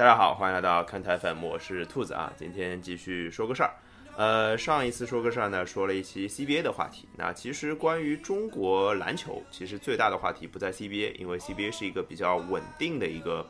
[0.00, 2.32] 大家好，欢迎来到看台粉，我是兔子啊。
[2.34, 3.70] 今天继续说个事儿。
[4.16, 7.06] 呃，上一次说个事儿呢，说了一期 CBA 的话题。
[7.18, 13.46] 那其实关于中国篮球，其实最大的话题不在 CBA，因为 CBA 是一个比较稳定的一个，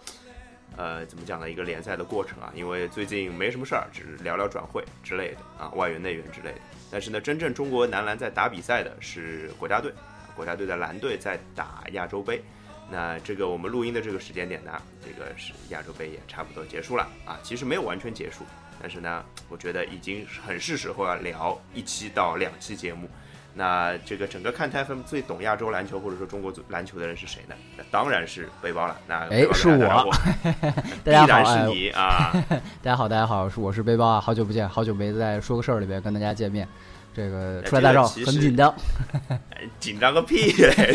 [0.76, 1.48] 呃，怎么讲呢？
[1.48, 2.52] 一个联赛的过程啊。
[2.56, 6.60] 因为最近没什么事儿，只聊聊转会之类的啊，外援内援之类的。
[6.90, 9.92] 但是呢，真正中国男篮在打比赛的是国家队，
[10.34, 12.42] 国家队的蓝队在打亚洲杯。
[12.90, 14.72] 那这个我们录音的这个时间点呢，
[15.04, 18.44] 这个是亚洲杯也差不多结束了啊，其实没有完全结束，
[18.82, 23.08] 但是呢，我觉得已经很是时候要聊一期到两期节目。
[23.52, 27.54] 那这个整个看台分最懂亚洲篮球或者说中国篮球的人是谁呢？
[27.76, 28.96] 那当然是背包了。
[29.08, 30.10] 那哎，是我，
[31.04, 32.32] 必然是你啊！
[32.80, 36.66] 大家好，大家好，是我是背包啊，好久不见，好久没在说个事儿里边跟大家见面。
[37.14, 38.74] 这个出来大招，很紧张，
[39.80, 40.92] 紧张个屁嘞！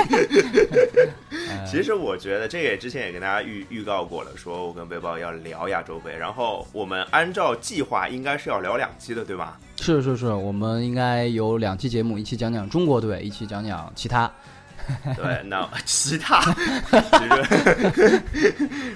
[1.69, 9.59] 其实我觉得这个之前也跟大家预预告过了，说我跟背包要聊亚洲杯，然后我们按照计划应该是要聊两期的，对吧？
[9.77, 14.31] 是是是，我们应该有两期节目，一期讲讲中国队，一期讲讲其他。
[15.15, 16.39] 对， 那其他，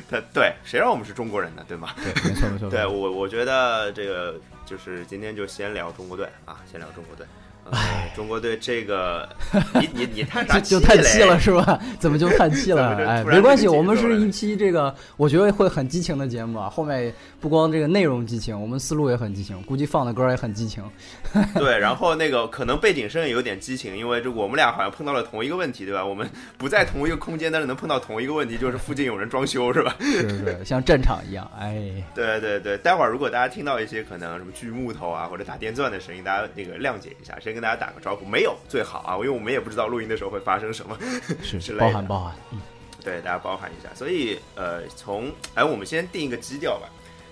[0.10, 1.64] 他对，谁让我们是中国人呢？
[1.68, 1.90] 对吗？
[1.98, 2.70] 对，没错没错。
[2.70, 7.26] 对我，我觉得这个就是今天就先聊中国队啊，先聊中国队。
[7.72, 9.28] 哎，中国队这个，
[9.76, 11.80] 你你你叹啥气就叹气了是吧？
[12.00, 12.96] 怎么就叹气了？
[13.06, 16.70] 哎，没关系，我们是一期这个，我觉得会很激情的节目啊。
[16.70, 20.84] 后面不光这个内容激情，我们思路也很激情，估计放的歌也很激情。
[21.56, 26.04] 对，然后那个可能背景声也有点激情，因为这我们俩好像碰到了同一个问题，对吧？
[26.06, 29.96] 我们不在同一个空间，但是能碰到同一个问题，就是附近有人装修，是吧？
[30.00, 31.50] 是是，像战场一样。
[31.60, 38.26] 哎，对对对，待会儿如果大家听到一些可能什么锯木头啊或者打电钻的声音，大家那个谅解一下，先跟大家打个招呼。
[38.26, 40.98] 没有最好啊，因为我们也不知道录音的时候会发生什么，
[41.44, 42.62] 是是包含包含，嗯，
[43.04, 43.90] 对，大家包含一下。
[43.94, 46.88] 所以呃，从哎，我们先定一个基调吧。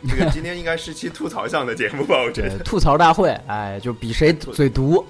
[0.07, 2.21] 这个今天应该是期吐槽向的节目吧？
[2.21, 5.03] 我觉得吐槽大会，哎，就比谁嘴毒。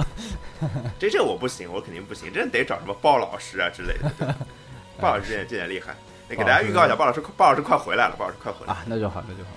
[0.98, 4.36] 这这我不行，我肯定不行，这得找什么鲍老师啊之类的。
[5.02, 5.96] 鲍老师这点这点厉害，
[6.30, 9.50] 那给大家预告一下，鲍老师鲍老师快回来了，鲍老师快回来啊，那就好，那就好。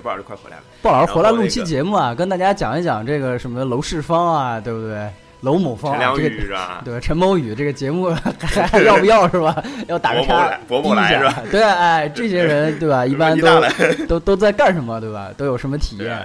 [0.00, 5.08] 鲍老师快回来了，鲍老师回来录期节目啊，跟大家讲一讲这个什么楼市方啊，对不对？
[5.42, 8.14] 楼某方，这个对陈某宇这个节目
[8.70, 9.60] 还要不要是吧？
[9.88, 11.42] 要打个叉，伯伯来是吧？
[11.50, 13.04] 对，哎，这些人对吧？
[13.06, 13.60] 一般都
[14.06, 15.30] 都都在干什么对吧？
[15.36, 16.16] 都有什么体验？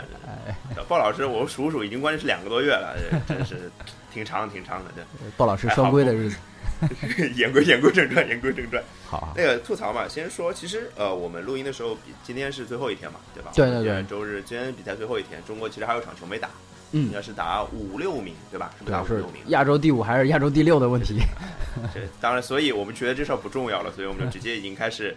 [0.48, 0.56] 哎，
[0.88, 2.96] 鲍老师，我数数已经关键是两个多月了，
[3.28, 3.72] 真是
[4.14, 4.92] 挺长挺长的。
[4.96, 5.02] 这
[5.36, 6.38] 鲍老师双规的日子，
[7.36, 8.84] 言归言归正传，言归正传。
[9.06, 13.52] 好，那个吐槽嘛，先说，其实呃，我们录音的时候比今天是最后一天嘛，对吧？
[13.54, 16.50] 对对对，周日，今天比赛最后一天，中国其实还有场球没打。
[16.94, 18.72] 嗯，应该是打五六名，对吧？
[18.78, 19.42] 是不是打五六名？
[19.48, 21.20] 亚洲第五还是亚洲第六的问题？
[21.94, 25.14] 这当然，所以我们觉得这事儿不重要了，所以我们就直接已经开始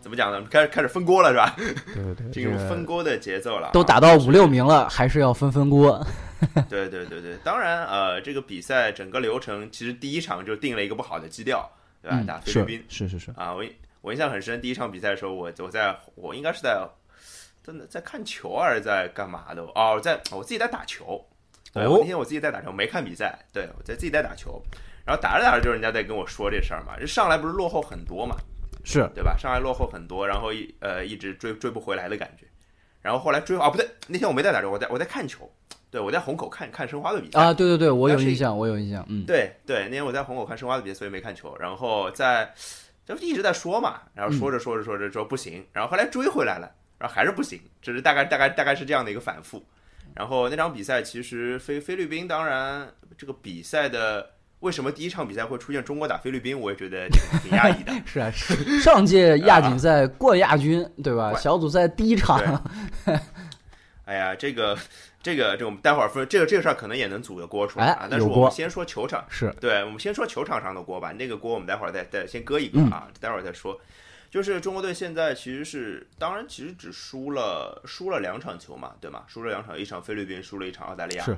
[0.00, 0.40] 怎么讲呢？
[0.48, 1.56] 开始开始分锅了，是吧？
[1.92, 3.70] 对对， 进入分锅的节奏了。
[3.72, 6.00] 都打到五六名了，还是要分分锅？
[6.68, 11.70] 对对对对，当然，呃，这个比赛整个流程其实第一场就定了一个不好的基调，
[12.02, 12.22] 对吧？
[12.26, 13.64] 打菲律宾，是是是啊，我
[14.00, 16.86] 我印象很深，第一场比赛的时候，我我在我应该是在
[17.62, 19.62] 真的在看球还是在干嘛的？
[19.74, 21.22] 哦，在我自己在打球。
[21.70, 23.38] 对，那天我自己在打球，没看比赛。
[23.52, 24.62] 对我在自己在打球，
[25.04, 28.36] 然后打着打着就人家在跟我说这事儿嘛，这上来不是落后很多嘛，
[28.84, 29.36] 是对吧？
[29.36, 32.46] 上来落后很多，然后一呃一直追追不回来的感觉，
[33.02, 35.50] 然后后来追啊不对，那天我没在打球，我在我在看球，
[35.90, 42.52] 对我在虹口看看申花的比赛啊，对对对，我有印象，我有印象，嗯，对对，那天我在虹口看申花的比赛，所以没看球，然后在
[43.06, 49.64] 就一直在说嘛，然后说着说着说着说不行，然后后来追回来了，然后还是不行，只是大概大概大概是这样的一个反复。
[50.14, 54.30] 然后那场比赛其实菲菲律宾，当然这个比赛的
[54.60, 57.08] 为什么第一场比赛会出现中国打菲律宾，我也觉得
[57.42, 57.92] 挺压抑的。
[58.04, 61.32] 是啊，是上届亚锦赛冠亚军对吧？
[61.34, 62.62] 小组赛第一场。
[64.08, 64.76] 哎呀，这个
[65.22, 68.08] 这个 这个，我们待会儿分这个这个事儿可能也能组个锅出来啊。
[68.10, 71.12] 但是我们先说球场，是对，我们先说球场上的锅吧。
[71.12, 73.78] 那个锅我们待会儿再再先搁一个啊，待会儿再说。
[74.30, 79.24] 就是中国队现在其实是，当然其实只输了输了两场球嘛，对吗？
[79.28, 81.24] 输了两场，一场菲律宾，输了一场澳大利亚。
[81.24, 81.36] 是。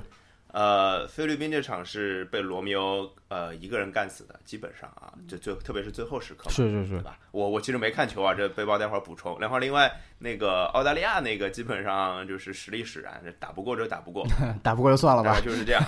[0.53, 7.17] 呃，菲律宾这场是被罗密欧呃一个人干死的，基本上啊，就最特别是最后时刻，是是是，对吧？
[7.31, 9.37] 我我其实没看球啊，这背包待会儿补充。
[9.39, 9.89] 然后另外
[10.19, 14.27] 那个澳大利亚那个基本上就是实力使然，打不过就打不过，
[14.61, 15.81] 打不过就算了吧，就是这样，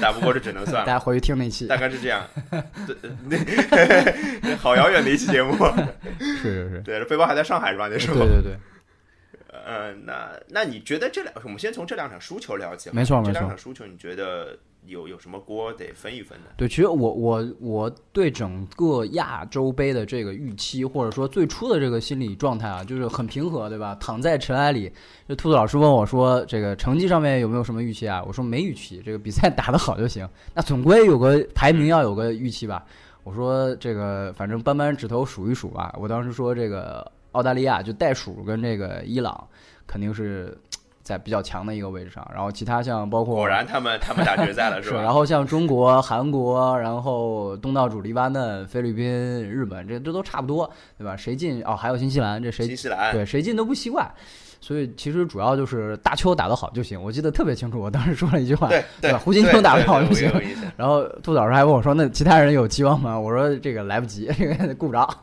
[0.00, 0.84] 打不过就只能算了。
[0.86, 2.22] 大家回去听那期，大概是这样。
[3.24, 5.56] 那 好遥远的一期节目，
[6.18, 7.88] 是是是，对，背包还在上海是吧？
[7.90, 8.58] 那时候，对对对。
[9.64, 12.90] 呃，那那你觉得这两，我们先从这两场输球聊起。
[12.92, 13.32] 没错没错。
[13.32, 16.50] 这两场输球，你觉得有有什么锅得分一分的？
[16.56, 23.96] 对，其实我我我对整个亚洲杯的这个预期，或者说最初的这个心理状态啊，就是很平和，对吧？
[24.00, 24.92] 躺在尘埃里。
[25.28, 30.28] 就兔子老师问我说：“这个成绩上面有没有什么预期啊？”我说：“没预期，这个比赛打得好就行。
[30.54, 32.84] 那总归有个排名，要有个预期吧。”
[33.24, 39.46] 我说：“这个反正扳扳指头数一数吧。”我当时说：“这个澳大利亚就袋鼠跟这个伊朗
[39.86, 40.56] 肯定是。”
[41.06, 44.98] 在比较强的一个位置上，然后其他像包括果然他们他们打决赛了是吧？
[45.06, 50.68] 然后像中国、韩国，然后东道主黎巴嫩、菲律宾、日本，这这都差不多，
[50.98, 51.16] 对吧？
[51.16, 51.76] 谁进哦？
[51.76, 52.66] 还有新西兰，这谁？
[52.66, 54.04] 新西兰对谁进都不奇怪。
[54.60, 57.00] 所以其实主要就是大邱打得好就行。
[57.00, 58.68] 我记得特别清楚，我当时说了一句话，
[59.00, 59.18] 对吧？
[59.18, 60.28] 胡金秋打得好就行。
[60.76, 65.14] 然后杜老师还问我说：“那其他人有期望吗？”我说：“这个来不及， 这个顾不着啊。”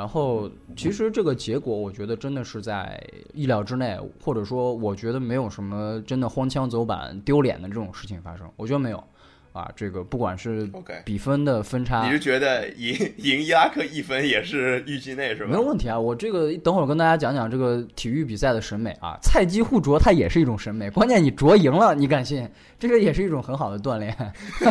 [0.00, 2.98] 然后，其实这个结果，我觉得真的是在
[3.34, 9.04] 意料之内，或者说，我觉得没有什么真的荒腔走板、丢脸的这种事情发生，我觉得没有。
[9.52, 10.70] 啊，这个不管是
[11.04, 15.50] 比分的分差，你是觉得赢赢伊拉克一分也是预计内是吧？
[15.50, 22.48] 没有问题啊，我这个等会儿跟大家讲讲这个体育比赛的审美啊，菜鸡互啄它也是一种审美，关键你啄赢了，你敢信？
[22.78, 24.16] 这个也是一种很好的锻炼。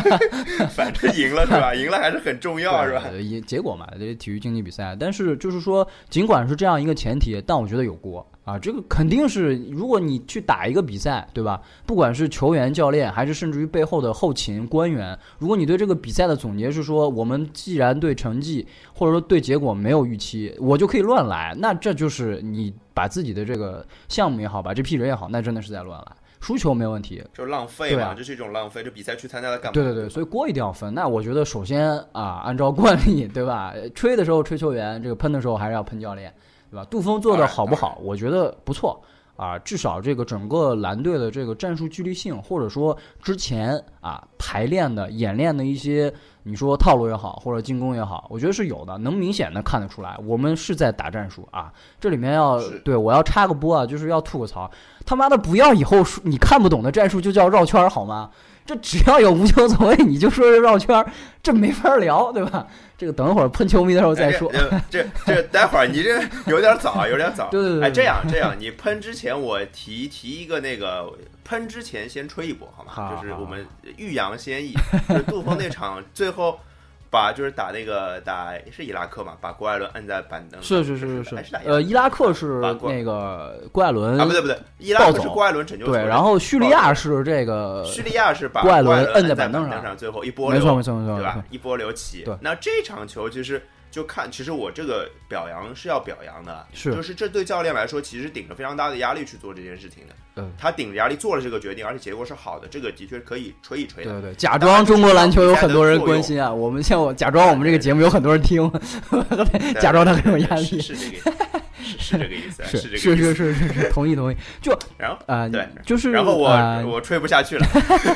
[0.71, 1.75] 反正赢了是吧？
[1.75, 3.03] 赢了还是很重要是吧？
[3.19, 8.25] 赢结果嘛，这些体育竞技比赛，但是就是说，尽管是这样一个前提，但我觉得有锅。
[8.50, 11.62] 啊，这个肯定是，如果你去打一个比赛，对吧？
[11.86, 26.07] 不管是球员、教练，还是甚至于背后的后勤官员，如果你对这个比赛的总结是说，我们既然对成绩或者说对结果没有预期，我就可以乱来，那这就是你把自己的这个项目也好，把这批人也好，那真的是在乱来。
[26.42, 28.81] 输球没有问题，就是浪费嘛，这是一种浪费。
[28.81, 29.74] 这比赛去参加了干嘛？
[29.74, 30.94] 对对对，所以锅一定要分。
[30.94, 33.74] 那我觉得首先啊，按照惯例，对吧？
[33.94, 36.34] 吹的时候吹球员，这个喷的时候还是要喷教练。
[36.71, 36.86] 对吧？
[36.89, 38.00] 杜峰做的好不好？
[38.01, 39.01] 我觉得不错
[39.36, 46.13] 啊，至少这个整个蓝队的这个战术纪律性，或者说之前啊排练的演练的一些，
[46.44, 51.71] 你说套路也好，或者进攻也好，我觉得是有的，能明显的看得出来，我们是在打战术啊。
[52.01, 54.69] 这里面要对我要插个播啊，就是要吐个槽，
[55.06, 58.30] 他妈的不要以后你看不懂的战术就叫绕圈好吗？
[58.69, 61.04] 这只要有无球走位，你就说是绕圈，
[61.42, 62.68] 这没法聊，对吧？
[62.95, 64.51] 这个等会儿喷球迷的时候再说。
[64.92, 67.50] 这这待会儿你这有点早，有点早。
[67.51, 67.88] 对对对。
[67.88, 71.12] 哎，这样这样，你喷之前我提提一个那个，
[71.44, 73.18] 喷之前先吹一波好吗？
[73.19, 73.66] 就是我们
[73.98, 74.75] 欲扬先抑，
[75.10, 76.60] 就杜峰那场最后。
[77.09, 80.61] 把就是打那个打是伊拉克嘛，把郭艾伦摁在板凳。
[80.61, 81.56] 是是是是是。
[81.65, 85.85] 呃，伊拉克是那个郭艾伦啊，不对不对，伊拉克是郭艾伦拯救。
[85.85, 91.44] 对，然后叙利亚是这个叙利亚是把郭艾伦摁在板凳上，最后一波流，没错没错没错，对吧？
[91.50, 92.23] 一波流起。
[92.23, 93.62] 对，那这场球其实。
[93.91, 100.13] 就看，其实我这个表扬是要表扬的，是，就是这对教练来说，其实顶着非常大的压力去做这件事情的。
[100.36, 104.21] 嗯，他顶着压力做了这个决定，而且结果是好的，这个的确可以吹一吹的。
[104.21, 108.71] 对对，假装中国篮球有很多人关心啊，我们像我假装我们这个节目有很多人听，
[109.81, 110.80] 假装他很有压力。
[110.80, 111.31] 是这个。
[111.81, 114.35] 是是这个意思，是，是是是是是，同意同意。
[114.61, 116.50] 就 然后啊，对，就是，然后我
[116.88, 117.65] 我吹不下去了，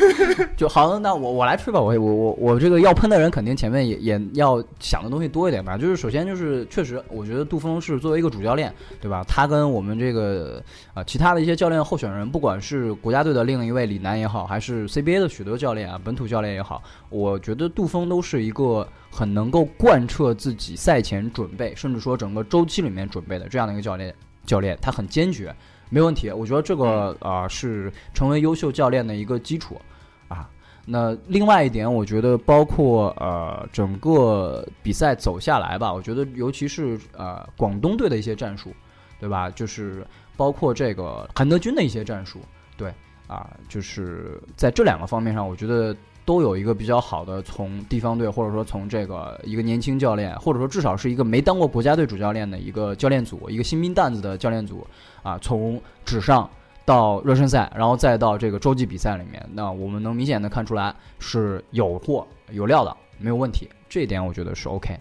[0.57, 5.77] 就好，那我我来吹吧，我我我我这个要喷的人肯定前面也也要想的东西多一点吧。
[5.77, 9.23] 就是首先就是确实，我觉得杜峰是作为一个主教练，对吧？
[9.27, 10.61] 他跟我们这个
[10.93, 18.87] 啊其他的一些教练候选人，不管是国家队的另一位李楠也好，还是 CBA 的许多教练啊，本土教练也好，我觉得杜峰都是一个。
[19.13, 25.55] 很能够贯彻自己赛前准备，甚至说整个周期里面准备的这样的一个教练，教练他很坚决，
[25.91, 26.31] 没问题。
[26.31, 29.79] 我觉得这个啊是成为优秀教练的一个基础
[30.27, 30.49] 啊。
[30.83, 38.73] 那另外一点，我觉得包括呃整个比赛走下来吧，我觉得尤其是呃广东队的一些战术，
[39.19, 39.47] 对吧？
[39.51, 40.03] 就是
[40.35, 42.39] 包括这个韩德君的一些战术，
[42.75, 42.91] 对
[43.27, 45.95] 啊，就是在这两个方面上，我觉得。
[46.25, 54.85] 都有一个比较好的从地方队，或者说从这个一个年轻教练，或者说至少是一个没当过国家队主教练的一个教练组，一个新兵蛋子的教练组
[55.21, 56.49] 啊，从纸上
[56.85, 64.99] 到热身赛，然后再到这个洲际比赛里面，那我们能明显的看出来是有货有料的，没有问题，这一点我觉得是 OK。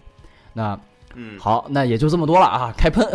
[0.53, 0.79] 那。
[1.15, 3.05] 嗯，好，那也就这么多了啊，开喷。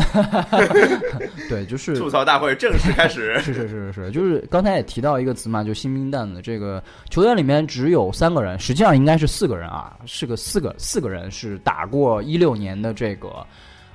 [1.49, 3.39] 对，就是吐槽大会正式开始。
[3.43, 6.41] 是是是是是，就是刚才也提到一个词嘛，就新兵蛋子。
[6.41, 13.45] 这个球队里面只有三个人，实际上应该是四个人啊，是个四个四个人是打过一六年的这个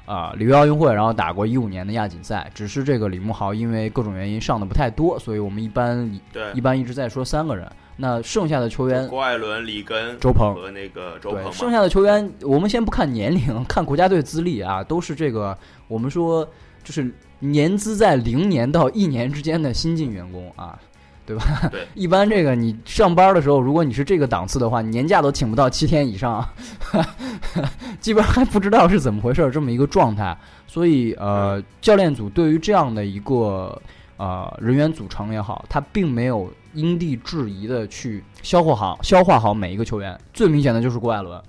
[0.05, 2.51] 啊里约奥运会，然后打过一五年的亚锦赛。
[2.53, 7.65] 只是这个李慕豪因为各种原因上的不太多，所以我们一般对一般一直在说三个人。
[7.95, 11.51] 那剩下的球员，郭艾伦、李根、周鹏和那个周鹏。
[11.51, 15.57] 剩下的球员，我们先不看年龄， 看国家队资历啊，都是这个
[15.87, 16.47] 我们说
[16.83, 20.79] 就是年资在零年到一年之间的新进员工啊。
[21.25, 21.69] 对吧？
[21.71, 26.45] 对， 一般这个你上班的时候，如果你是这个档次的话，你年假都请不到七天以上，
[28.01, 30.37] 基本上还不知道是怎么回事儿这么一个状态。
[30.67, 33.81] 所以呃，教练组对于这样的一个
[34.23, 40.17] 呃人员组成也好，他并没有因地制宜的去消化好消化好每一个球员。
[40.33, 41.41] 最明显的就是郭艾伦，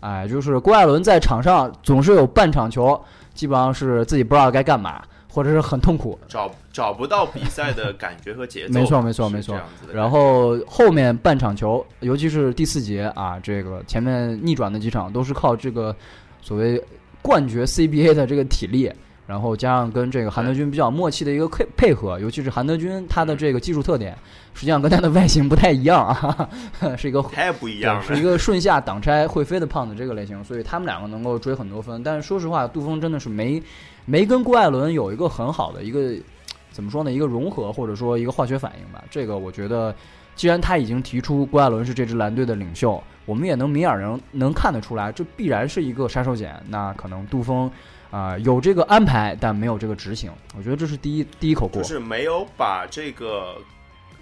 [0.00, 3.00] 哎，就是郭艾伦在场上总是有半场球，
[3.32, 5.02] 基本上是自己不知道该干嘛。
[5.30, 8.80] 或者是很痛苦，找找不到比赛的感觉和节奏。
[8.80, 9.56] 没错，没错，没错。
[9.92, 15.94] 然后后面半场球，尤其是第四节啊，这个前面逆转的几场都是靠这个
[16.40, 16.82] 所谓
[17.22, 18.90] 冠绝 CBA 的这个体力，
[19.28, 24.16] 然后加上跟这个韩德君比较默契的一个配配合，尤其是韩德君他的这个技术特点，
[24.54, 26.48] 实际上跟他的外形不太一样啊，
[26.96, 32.02] 是一个太不一样，是一个顺下挡拆会飞的胖子这个类型，所以他们两个能够追很多分。
[32.02, 33.62] 但是说实话，杜峰真的是没。
[34.10, 36.14] 没跟郭艾伦有一个很好的一个
[36.70, 37.12] 怎么说呢？
[37.12, 39.04] 一个融合或者说一个化学反应吧。
[39.10, 39.94] 这个我觉得，
[40.34, 46.48] 既然他已经提出郭艾伦是这支蓝队的领袖，我们也能明眼人能看得出来，这必然是一个杀手锏。
[46.70, 47.70] 那可能杜峰
[48.10, 50.32] 啊有这个安排，但没有这个执行。
[50.56, 53.56] 我觉得这是第一第一口锅，就是没有把这个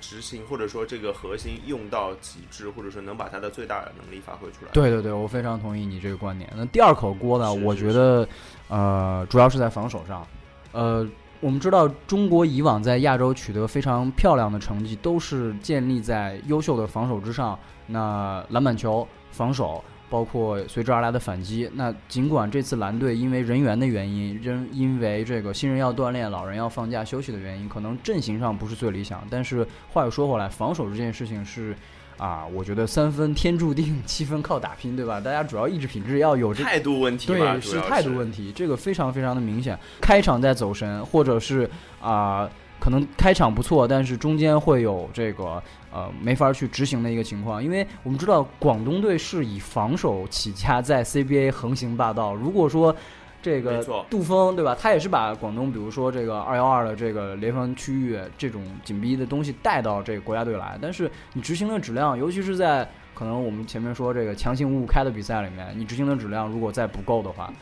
[0.00, 4.70] 执行或者说这个核心用到极致，或者说能把它的最大的能力发挥出来。
[4.72, 6.50] 对对对，我非常同意你这个观点。
[6.56, 7.52] 那第二口锅呢？
[7.52, 8.28] 我觉得。
[8.68, 10.26] 呃，主要是在防守上。
[10.72, 17.56] 呃，我们知道中国以往在亚洲取得非常漂亮的成绩，都是建立在优秀的防守之上。
[17.86, 21.70] 那篮板球、防守，包括随之而来的反击。
[21.74, 29.26] 那尽管这次蓝队因为人员的原因，因因为这个新人要锻炼，老人要放假休息的原因，可能阵型上不是最理想。
[29.30, 31.74] 但是话又说回来，防守这件事情是。
[32.18, 35.20] 啊，我觉得三分天注定，七分靠打拼，对吧？
[35.20, 39.78] 大家主要意志品质要有这态度问题，对，是态度问题，这个非常非常的明显。
[40.00, 41.68] 开场在走神，或者是
[42.00, 42.48] 啊，
[42.80, 45.62] 可能开场不错，但是中间会有这个
[45.96, 47.62] 呃没法去执行的一个情况。
[47.62, 52.34] 因为我们知道广东队是以防守起家，在 CBA 横行霸道。
[52.34, 52.94] 如果说
[53.42, 54.76] 这个杜峰对吧？
[54.78, 60.76] 他也是把广东，比如说这个二幺二的这个联防区域这种紧逼的东西带到这个国家队来。
[60.82, 67.52] 但是你执行的质量，尤其是在可能我们前面说这个强行五五开的比赛里面，你执行的质量如果再不够的话，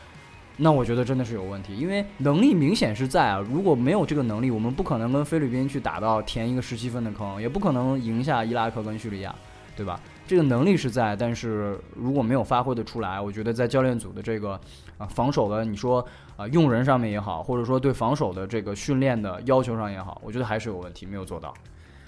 [0.57, 1.75] 那我觉得真的是有问题。
[1.75, 9.33] 因为能力明显是在啊，如果没有这个能力，我们不可能跟菲律宾去打到填一个十七分的坑，也不可能赢下伊拉克跟叙利亚，
[9.75, 9.99] 对吧？
[10.27, 14.59] 这个能力是在，但是如果没有发挥的出来，我觉得在教练组的这个
[14.97, 16.03] 啊防守的，你说
[16.35, 21.53] 啊用人上面也好，或者说对防守的这个训练的要求上也好，我觉得还是有问题，没有做到。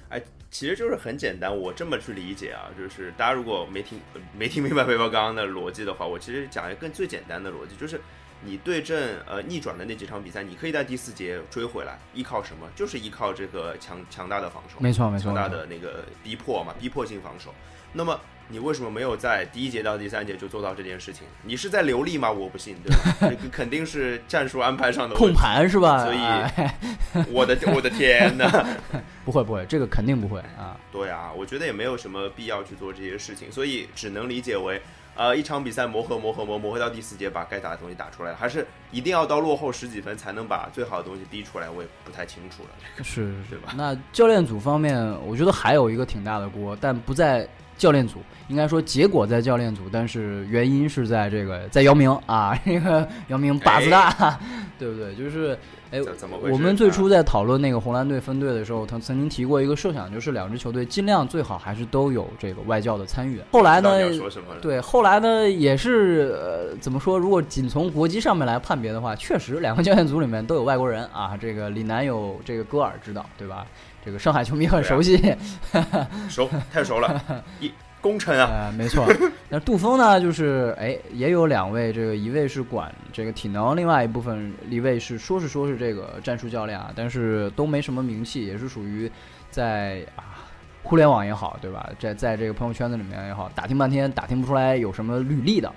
[0.10, 4.00] 哎，其实就是很简单，我这么去理解啊，就是大家如果没听
[4.36, 8.01] 没听明白背包刚刚的逻辑的话，我其实讲一个更最简单的逻辑，就是
[8.44, 12.67] 你对阵呃逆转的那几场比赛，你可以在第四节追回来，依靠什么？
[12.75, 17.53] 就是依靠这个强强大的防守，没错没错，强大的那个逼迫嘛，逼迫性防守。
[17.94, 21.25] 那么你为什么没有在第一节到第三节就做到这件事情？
[21.44, 22.32] 你是在流利吗？
[22.32, 23.36] 我不信，对吧？
[23.51, 26.03] 肯定是战术安排上的控盘是吧？
[26.06, 28.65] 所以，我的我的天哪！
[29.25, 30.77] 不会不会，这个肯定不会啊。
[30.91, 34.82] 对啊，我觉得也没有什么必要去做这些事情，所以只能理解为，
[35.17, 41.69] 呃，一场比赛磨合磨合磨磨合到第四节，把该打的东西打出来了，还是一定要到落后十几分才能把最好的东西逼出来？
[41.69, 42.69] 我也不太清楚了。
[43.03, 43.74] 是，是吧？
[43.75, 44.95] 那教练组方面，
[45.25, 47.47] 我觉得还有一个挺大的锅，但不在。
[47.77, 54.09] 教练组应该说结果在教练组，但是原因是在这个在姚明啊， 这个姚明把子大，
[54.79, 55.13] 对不对？
[55.13, 55.55] 就是
[55.91, 56.01] 哎，
[56.51, 63.41] 我们最初在讨论那个红蓝队分队的时候，他曾经提过一个设想，就是两支球队尽量最好还是都有这个外教的参与。
[63.51, 63.89] 后来呢，
[64.62, 67.17] 对，后来呢也是呃怎么说？
[67.17, 71.38] 如果仅从国籍上面来判别的话，确实两个教练组里面都有外国人啊。
[71.39, 73.65] 这个李楠有这个戈尔指导，对吧？
[74.03, 75.36] 这个上海球迷很熟悉，
[76.29, 77.22] 熟太熟了，
[77.60, 79.06] 一 功臣啊，没错。
[79.50, 89.12] 那杜峰呢，就是哎，也有两位，这个一位是管这个体能，另外一部分一位是说是说是这个战术教练啊，但是都没什么名气，也是属于
[89.50, 90.46] 在啊
[90.84, 91.89] 互联网也好，对吧？
[91.98, 95.74] 在 在这个朋友圈子里面也好，打听半天打听不出来有什么履历的，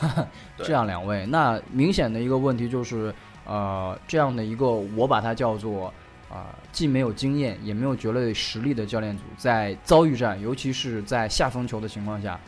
[0.56, 3.12] 这样两位，那明显的一个问题就是，
[3.44, 5.92] 呃，这样的一个我把它叫做。
[6.30, 12.38] 啊，既没有经验，也没有绝对实力的教练组，在遭遇战，尤其是在下风球的情况下，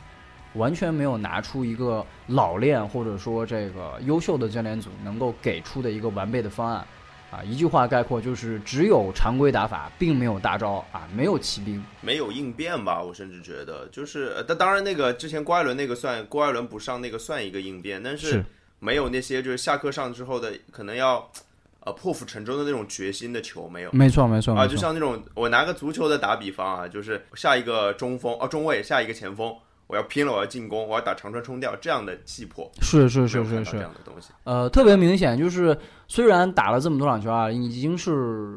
[0.52, 6.86] 完全没有拿出一个老练或者说这个优秀的教练组能够给出的一个完备的方案。
[7.30, 13.00] 啊，一句话概括就是只有常规打法，并没有大招啊，没有骑兵，没有应变吧？
[13.00, 18.44] 我甚至觉得，就是但当然那个之前郭艾伦那个算郭艾伦不上那个算一个应变，但是
[18.78, 21.30] 没有那些就是下课上之后的可能要。
[21.84, 23.90] 呃破釜沉舟的那种决心的球没有。
[23.92, 24.66] 没错，没错，啊。
[24.66, 29.54] 就像那种我拿个足球的打比方啊，就是下一个中锋哦、中卫，下一个前锋，
[29.86, 34.30] 我要拼了，我要进攻，我要打长传冲吊，这样的气魄，是是没有看到这是是这，样的东西。
[34.44, 38.56] 呃，特别明显，就是虽然打了这么多场球啊，已经是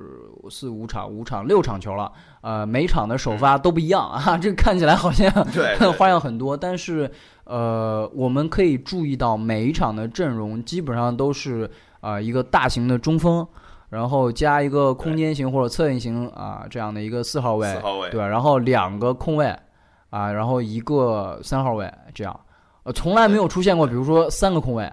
[0.50, 2.12] 四五场、五场、六场球了，
[2.42, 7.10] 呃，每场的首发都不一样啊， 这个看起来好像对对 花样很多，但是
[7.46, 11.70] 呃，我们可以注意到每一场的阵容基本上都是
[12.04, 13.48] 啊、呃一个大型的中锋，
[13.90, 18.28] 然后加一个空间型或者侧翼型啊、这样的一个四号位，四号位，对吧？
[18.28, 19.56] 然后两个空位
[20.10, 22.40] 啊，然后一个三号位，这样，
[22.84, 24.92] 呃，从来没有出现过，比如说三个空位，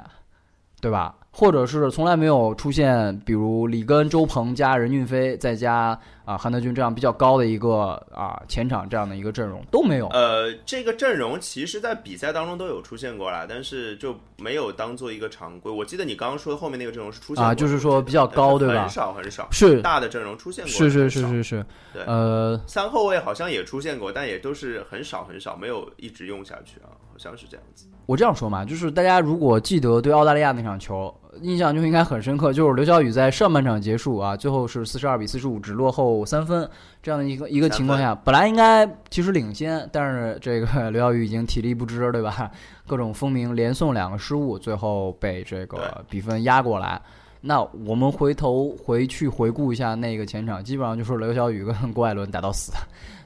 [0.80, 1.16] 对吧？
[1.32, 10.08] 或者是从来没有出现，比如里根、周鹏加任骏飞，再加啊韩德君这样比较高的一个啊前场这样的一个阵容都没有。
[10.08, 15.70] 呃，这个阵容其实在比赛当中都有出现过啦，但是就没有当做一个常规。
[15.70, 27.86] 我记得你刚刚说的后面那个阵容是出现过啊就是说比较高对吧很少很少，是大的阵容出现过是是是是是对，呃，三后卫好像也出现过，但也都是很少很少，没有一直用下去啊，好像是这样子。
[28.06, 36.68] 我这样说嘛，就是大家如果记得对澳大利亚那场球，印象就应该很深刻，就是刘晓宇在上半场结束啊，最后是四十二比四十五，只落后三分
[37.02, 42.50] 这样的一个一个情况下，本来应该其实领先，但是这个 刘晓宇已经体力不支，对吧？
[42.86, 47.00] 各种风鸣，连送两个失误，最后被这个比分压过来。
[47.42, 52.72] 那我们回头回去回顾一下那个前场，基本上就是刘晓宇跟 郭艾伦打到死，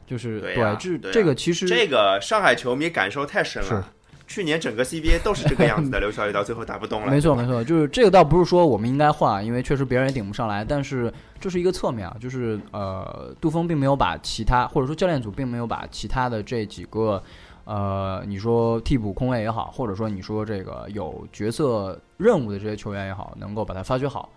[0.06, 0.76] 就是对啊
[1.12, 3.88] 这个其实这个上海球迷感受太深是了。
[4.26, 7.10] 去年整个 CBA 都是这个样子的， 刘晓宇到最后打不动了。
[7.10, 17.22] 没错，没错，就是这个倒不是说我们应该换，因为确实别人也顶不上来，但是这是一个侧面啊，就是呃，杜峰并没有把其他，或者说教练组并没有把其他的这几个，
[17.64, 24.30] 呃，你说替补空位也好，或者说你说这个有角色任务的这些球员也好，能够把它发掘好。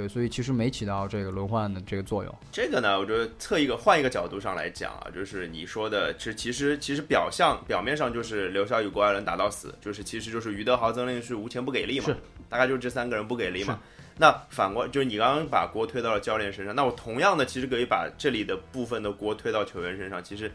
[0.00, 2.34] 对，所以其实没起到这个轮换的这个作用。
[2.50, 12.16] 这个呢，我觉得侧一个换一个角度上来讲啊，就是你说的，其实其实其实表象表面上就是刘晓宇、郭艾伦打到死，就是其实就是于德豪、曾令旭无钱不给力嘛是，
[12.48, 13.78] 大概就是这三个人不给力嘛。
[14.16, 20.50] 那反过就是你刚刚把锅推到了教练身上，那我同样的其实可以把这里的部分的锅推到球员身上，其实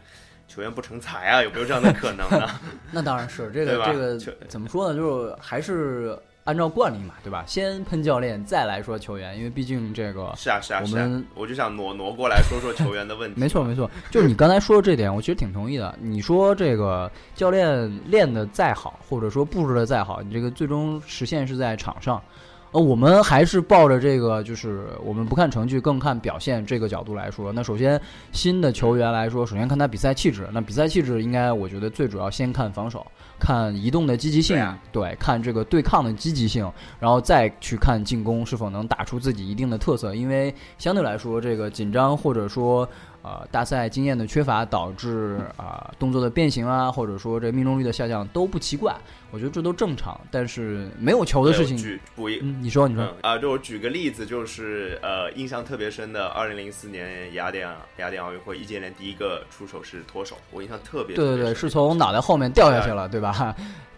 [0.48, 2.48] 球员不成才啊，有没有这样的可能呢？
[2.92, 4.96] 那当然是这对吧个这个怎么说呢？
[4.96, 7.44] 就是还是按照惯例嘛，对吧？
[7.46, 13.38] 先喷教练，再来说球员，因为毕竟这个是啊是啊是啊我们，我就想挪挪过来说说球员的问题。
[13.38, 15.94] 没错，没错，就是你刚才说的这点，我其实挺同意的。
[16.00, 22.22] 你说这个教练练的再好，或者说布置的再好，你这个最终实现是在场上。
[22.76, 27.50] 呃，我们还是抱着这个，就是我们不看成绩，更看表现这个角度来说。
[27.50, 27.98] 那首先，
[28.32, 30.46] 新的球员来说，首先看他比赛气质。
[30.52, 33.06] 那比赛气质应该，我觉得最主要先看防守，
[33.40, 40.14] 看移动的积极性，对啊对，看这个对抗的积极性，然后再去看进攻是否能打出自己一定的特色。
[40.14, 42.86] 因为相对来说，这个紧张或者说
[43.26, 48.94] 呃大赛经验的缺乏，导致啊、动作的变形啊，或者说这命中率的下降都不奇怪，
[49.32, 50.18] 我觉得这都正常。
[50.30, 63.56] 但是没有球的事情，举补一嗯，你说你说，嗯啊，就我举个例子，就是呃，印象特别深的，二零零四年雅典雅典奥运会，易建联第一个出手是脱手，我印象特别对对对，是从脑袋后面掉下去了，对吧？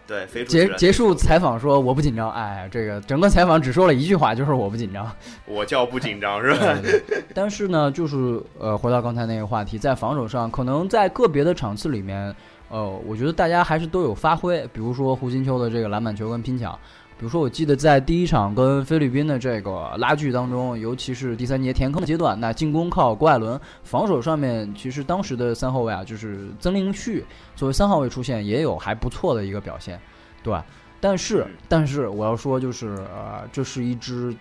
[0.09, 5.07] 对结结束采访说我不紧张，哎，这个整个采访只说了一句话，就是我不紧张。
[5.45, 6.75] 我叫不紧张是吧？
[7.35, 12.35] 但是呢，就是呃，回到刚才那个话题，在防守上，可能在个别的场次里面，
[12.69, 14.67] 呃，我觉得大家还是都有发挥。
[14.73, 16.77] 比如说胡金秋的这个篮板球跟拼抢，
[17.19, 27.25] 比如说我记得在第一场跟菲律宾的这个拉锯当中，尤其是第三节填坑阶段，那进攻靠郭艾伦，防守上面其实当时的三后卫啊，就是曾令旭
[27.57, 29.99] 作为三号位出现，也有还不错的一个表现，
[30.41, 30.65] 对吧？
[31.01, 34.33] 但是嗯，但是我要说，就是呃，这是一支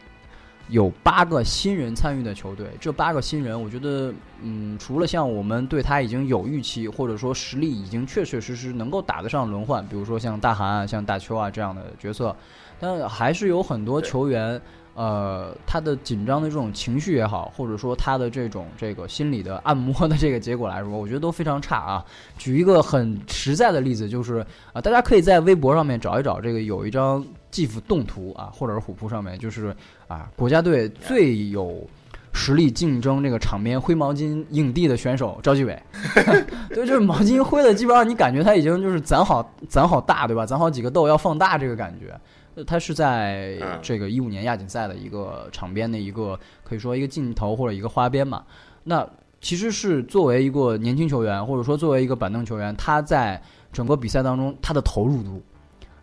[0.68, 12.36] 有八个新人参与的球队，这八个新人，我觉得，嗯，除了像我们对他已经有预期，或者说实力已经确确实实能够打得上轮换，比如说像大韩啊、像大邱啊这样的角色，
[12.80, 14.60] 但还是有很多球员，
[14.94, 22.04] 呃，他的紧张的这种情绪也好，或者说他的这种这个心理的按摩的这个结果来说，我觉得都非常差啊。
[22.36, 29.74] 举一个很实在的例子，就是啊、大家可以在微博上面找一找这个有一张 GIF 动图啊，或者是虎扑上面，就是
[30.08, 31.86] 啊，国家队最有
[32.32, 35.80] 实力竞争这个场边挥毛巾影帝的选手赵继伟，
[36.70, 40.44] 对，就是毛巾挥的基本上你感觉他已经就是攒好攒好大，对吧？
[40.44, 42.18] 攒好几个豆要放大这个感觉。
[42.58, 48.44] 呃他是在嗯这个一五年亚锦赛的一个场边的一个可以说一个镜头或者一个花边嘛。
[48.82, 49.08] 那
[49.40, 53.40] 其实是作为一个年轻球员，或者说作为一个板凳球员，他在
[53.72, 55.40] 整个比赛当中他的投入度，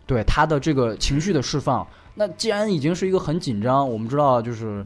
[0.06, 4.82] 对他的这个情绪的释放，那既然已经是一个很紧张，我们知道就是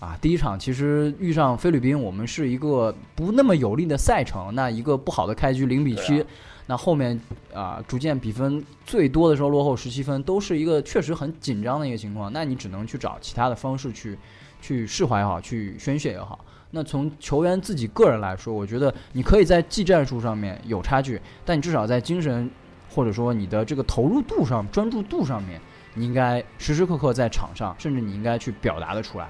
[0.00, 6.24] 啊，第一场其实遇上菲律宾，我们是一个不那么有利的赛程，那一个不好的开局零比七，
[6.66, 7.20] 那后面
[7.52, 12.32] 啊逐渐比分最多的时候落后十七分，都是一个确实很紧张的一个情况。
[12.32, 14.18] 那你只能去找其他的方式去
[14.62, 16.42] 去释怀也好，去宣泄也好。
[16.70, 22.50] 那从球员自己个人来说，我觉得你可以在技战术上面有差距，但你至少在精神
[22.88, 25.60] 或者说你的这个投入度上、专注度上面，
[25.92, 29.28] 你应该时时刻刻在场上，甚至你应该去表达的出来。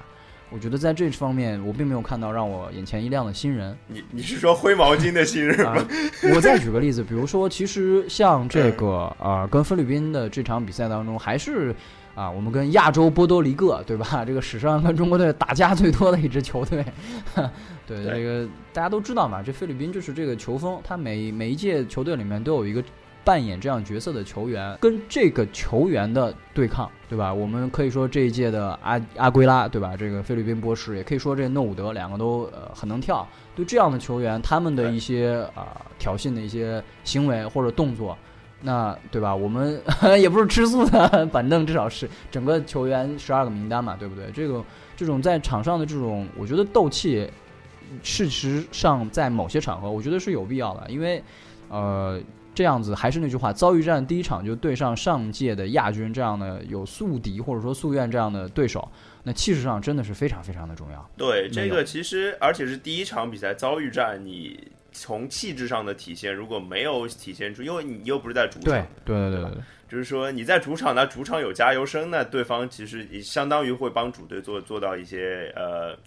[0.53, 3.75] 我觉得在这方面，我并没有看到让我眼前一亮的新人。
[3.87, 5.81] 你你是说灰毛巾的新人吗？
[6.35, 11.73] 我再举个例子，比如说，其实像这个呃，跟菲律宾的这场比赛当中，还是
[12.15, 14.25] 啊，我们跟亚洲波多黎各，对吧？
[14.25, 16.83] 这个史上跟中国队打架最多的一支球队。
[17.87, 22.83] 对这个大家都知道嘛，这菲律宾就是这个球风，他每每一届球队里面都有一个。
[23.23, 27.31] 扮演这样角色的球员跟这个球员的对抗，对吧？
[27.33, 29.95] 我们可以说这一届的阿阿圭拉，对吧？
[29.95, 33.27] 这个菲律宾波士，也可以说这诺伍德，两个都呃很能跳。
[33.55, 38.17] 对这样的球员，他们的一些啊挑衅的一些行为或者动作，
[38.61, 39.35] 那对吧？
[39.35, 39.79] 我们
[40.19, 44.31] 也不是吃素的板凳，至少是整个球员十二个名单嘛，对不对？
[44.33, 44.63] 这个
[44.97, 47.29] 这种在场上的这种，我觉得斗气，
[48.01, 51.23] 事实上在某些场合，我觉得是有必要的，因为
[51.69, 52.19] 呃。
[52.53, 58.91] 这样子还是那句话，遭遇战第一场就对上上届的亚军这样的有宿敌或者说夙愿这样的对手，
[59.23, 61.09] 那气势上真的是非常非常的重要。
[61.15, 75.97] 对，这个其实而且是第一场比赛遭遇战，你从气质上的体现如果没有体现出，因为你又不是在主场，对对对对对，就是说你在主场，那主场有加油声，那对方其实相当于会帮主队做做到一些呃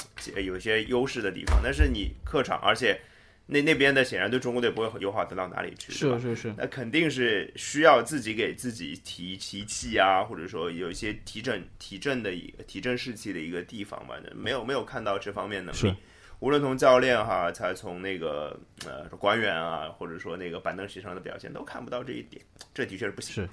[0.43, 3.01] 有一些优势的地方，但是你客场，而且。
[3.47, 14.15] 那那边的显然对中国队不会友好得到哪里去，是是是，那肯定是需要自己给自己提提气啊，或者说有一些提振提振的一个提振士气的一个地方吧。
[14.35, 15.95] 没有没有看到这方面能力，
[16.41, 23.35] 无论从教练哈，才从那个呃官员啊，或者说那个板凳席上的表现，都看不到这一点，这的确是不行。
[23.45, 23.49] 是。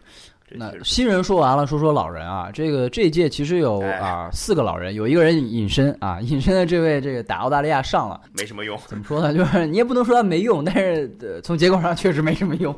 [0.53, 8.77] 那新人说完了，说说老人啊，这个这一届其实有啊四个老人，有一个人隐身啊，隐身的这位这个打澳大利亚上了，没什么用。
[8.87, 9.33] 怎么说呢？
[9.33, 12.75] 就是你也不能说他没用，但是从结果上确实没什么用，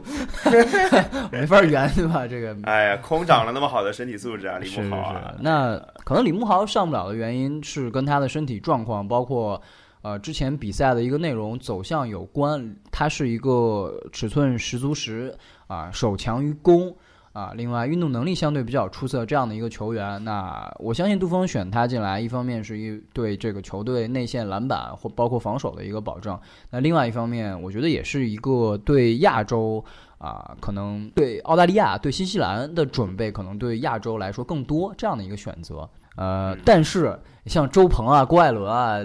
[1.32, 2.28] 没法圆，对吧？
[2.28, 5.34] 这个 哎呀，空长了那么好的身体素质啊，李慕豪啊。
[5.40, 9.62] 那可能李慕豪上不了的原因是跟他的身体状况，包括
[10.02, 12.76] 呃之前比赛的一个内容走向有关。
[12.92, 15.34] 他是一个尺寸十足十
[15.68, 16.96] 啊，手强于攻。
[17.34, 29.84] 啊，另外运动能力相对比较出色这样的一个球员，那我相信杜锋选他进来，一方面是一对这个球队内线篮板或包括防守的一个保证，那另外一方面，我觉得也是一个对亚洲
[30.20, 35.90] 啊，可能对澳大利亚、对新西兰的准备，可能对亚洲来说更多这样的一个选择。
[36.16, 39.00] 呃，但是像周鹏啊、郭艾伦啊。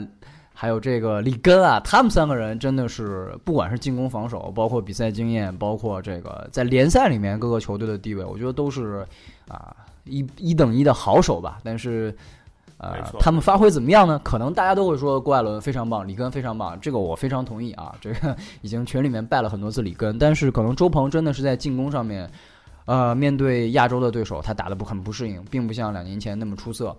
[0.61, 9.07] 还有这个里根啊，他们三个人真的是不管是进攻、防守，包括比赛经验，包括这个在联赛里面各个球队的地位，我觉得都是
[9.47, 11.61] 啊一一等一的好手吧。
[11.63, 12.13] 但是，
[12.79, 14.21] 呃，他们发挥怎么样呢？
[14.25, 17.95] 可能大家都会说郭艾伦非常棒，里根非常棒，这个我非常同意啊。
[18.01, 22.29] 这个已经群里面拜了很多次里根，但是可能周鹏真的是在进攻上面，
[22.87, 26.97] 呃，面对亚洲的对手，他打的不很不适应，并不像两年前那么出色。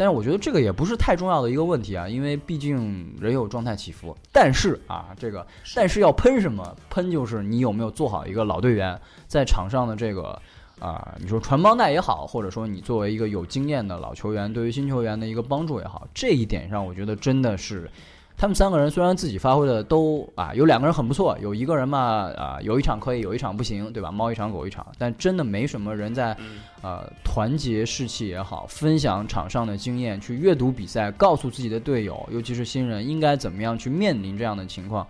[0.00, 4.16] 但是我觉得这个也不是太重要的一个问题啊，因为毕竟人有状态起伏。
[4.32, 6.74] 但是啊，这个但是要喷什么？
[6.88, 10.40] 喷就是你有没有做好一个老队员在场上的这个
[10.78, 17.90] 啊，你说传帮带也好，或者说你作为一个有经验的老球员对于新球员的一个帮助也好，这一点上我觉得真的是。
[18.40, 24.10] 他们三个人虽然自己发挥的都啊，有两个人很不错，有一个人嘛啊，有一场可以，有一场不行，对吧？
[24.10, 26.34] 猫一场，狗一场，但真的没什么人在，
[26.80, 35.06] 呃，团结士气也好，分享场上的经验，去阅读比赛，告诉自己的队友，尤其是新人应该怎么样去面临这样的情况，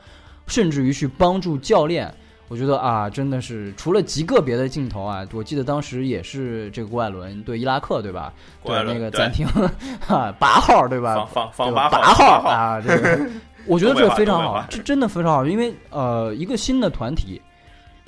[0.49, 2.13] 甚至于去帮助教练。
[2.51, 8.33] 我觉得啊，真的是除了极个别的镜头啊，我记得当时也是这个郭艾伦对伊拉克对吧？
[8.65, 9.47] 对那个暂停
[10.01, 11.25] 哈八号对吧？
[11.33, 13.21] 放放八号啊，这个
[13.67, 17.41] 我觉得这个非常好，这真的非常好，因为呃，一个新的团体。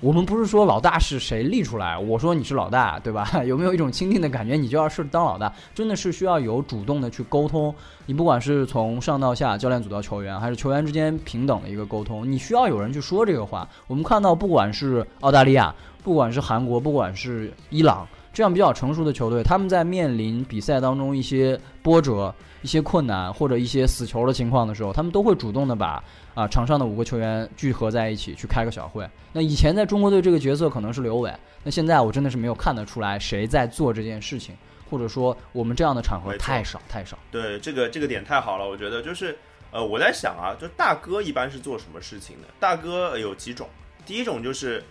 [0.03, 3.31] 我们不是说老大是谁立出来，我说你是老大， 对吧？
[3.47, 4.57] 有没有一种钦定的感觉？
[4.57, 7.73] 你就要是当老大，真的是需要有主动的去沟通。
[8.07, 13.69] 你不管是从上到下，教练组到球员，还是球员之间平等的一个沟通，你需要有人去说这个话。
[13.87, 26.03] 我们看到，不管是澳大利亚，不管是韩国，不管是伊朗，这样比较成熟的球队，他们在面临比赛当中一些波折、一些困难或者一些死球的情况的时候，他们都会主动的把。
[26.35, 29.09] 啊，场上的五个球员聚合在一起去开个小会。
[29.33, 34.57] 那以前在中国队这个角色可能是刘伟，那现在我真的是没有看得出来谁在做这件事情，
[34.90, 37.18] 或者说我们这样的场合太少太少。
[37.31, 39.37] 对，这个这个点太好了，我觉得就是
[39.71, 42.49] 呃，我在想啊，就大哥一般是做什么事情的？
[42.59, 43.68] 大哥有几种，
[44.07, 44.83] 第一种就是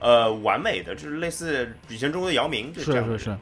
[0.00, 3.36] 呃完美的，就是类似以前中国的姚明就是这样的人，是是，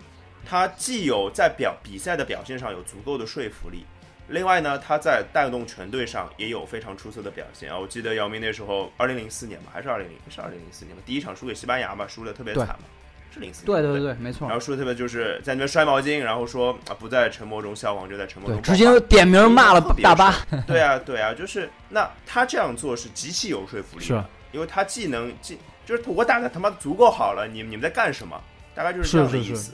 [0.44, 3.84] 他既有在表比赛的表现上有足够的说服力。
[4.32, 7.78] 另外呢，他在带动全队上也有非常出色的表现啊！
[7.78, 12.84] 我记得姚明那时候，二零零四年吧，还是二零零是二零零四年吧，第一场输给西班牙嘛，输的特别惨嘛，
[13.30, 14.58] 是零四年对对对对，没错然。
[14.58, 20.34] 后输的特别就是在那边摔毛巾，然后说啊不在沉默中消亡，就在沉默，中直接点名骂了大巴。
[20.66, 28.40] 对啊，对啊，就是那他这样做是极其有说服力是的，因为他既能既就是我打的他妈足够好了，你们你们在干什么？
[28.74, 29.72] 大概就是这样的是是意思。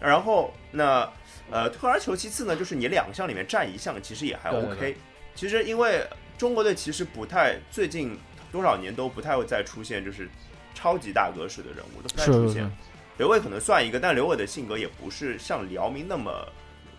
[0.00, 1.08] 然后那
[1.50, 4.76] 呃，退而求其次呢，就是你两项里面占一项，其实也还 OK。
[4.78, 4.96] 对
[5.34, 6.02] 其实因为
[6.38, 8.18] 中国队其实不太最近
[8.50, 10.28] 多少年都不太会再出现就是
[10.74, 12.64] 超级大哥式的人物，都不太出现。
[12.64, 12.70] 是，
[13.18, 16.46] 刘伟可能算一个，但刘伟的性格也不是像姚明那么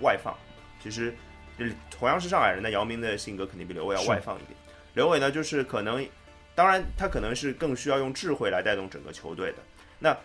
[0.01, 0.35] 外放。
[0.81, 1.13] 其实，
[1.57, 4.57] 就是同样是上海人的姚明的性格肯定比刘伟要外放一点。
[4.93, 6.05] 刘伟呢，就是可能，
[6.55, 9.57] 当然他可能是更需要用智慧来带动整个球队的。
[9.99, 10.15] 那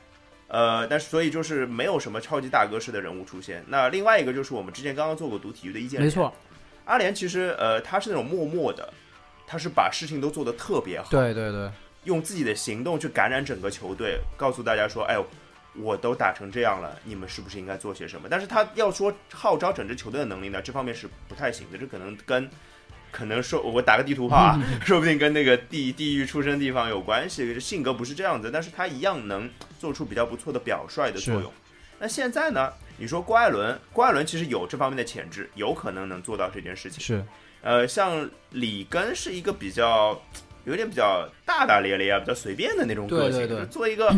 [0.53, 3.65] 呃，但是所以就是没有什么超级大哥式的人物出现。
[3.69, 6.31] 那另外一个就是我们之前刚刚做过读体育的意见，没错，，
[6.85, 8.93] 阿联其实呃他是那种默默的，
[9.47, 11.09] 他是把事情都做得特别好。
[11.11, 11.71] 对对对，
[12.05, 15.27] 用自己的行动去感染整个球队，告诉大家说：“哎呦，
[15.75, 21.79] 我都打成这样了，你们是不是应该做些什么？”但是他要说号召整支球队的能力呢，这方面是不太行的。
[21.79, 22.51] 这可能跟
[23.11, 27.59] 可能说，我打个地图炮啊，说不定跟那个地地域出生地方有关系。
[27.59, 29.49] 性格不是这样子，但是他一样能
[29.83, 31.53] 做出比较不错的表率的作用。
[31.99, 32.73] 那现在呢？
[32.99, 37.01] 你说郭艾伦，郭艾伦其实有这方面的潜质，有可能能做到这件事情。
[37.01, 37.25] 是
[37.63, 40.17] 呃，像里根是一个比较
[40.65, 44.15] 有点比较大大咧咧啊，比较随便的那种个性，对对对就做一个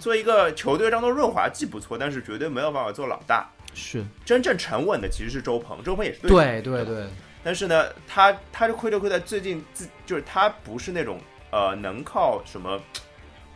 [0.00, 3.48] 做一个球队当中润滑剂不错，但是绝对没有办法做老大。
[3.74, 7.06] 是，真正沉稳的其实是周鹏，周鹏也是队对长对对，
[7.44, 11.20] 但是呢，他他就亏就亏在最近自就是他不是那种
[11.52, 12.80] 呃能靠什么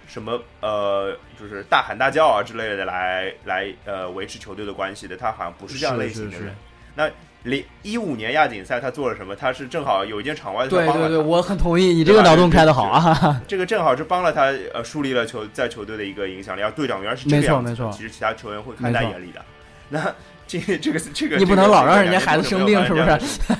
[0.06, 6.40] 什么呃就是大喊大叫啊之类的来来呃维持球队的关系的，他好像不是这样类型的人。
[6.40, 6.54] 是是
[6.94, 7.10] 那
[7.42, 9.36] 零一五年亚锦赛他做了什么？
[9.36, 13.40] 他是正好有一件场外对对对，我很同意，你这个脑洞开的好啊！
[13.46, 16.62] 这个正好是帮了他呃树立了球在球队的一个影响力。
[16.62, 19.44] 而，队长原来是这个没错样子的没错其实其他球员会看在眼里的。
[19.90, 20.14] 那
[20.46, 22.98] 这这个这个你不能老让人家孩子生病，是不？
[22.98, 23.52] 是？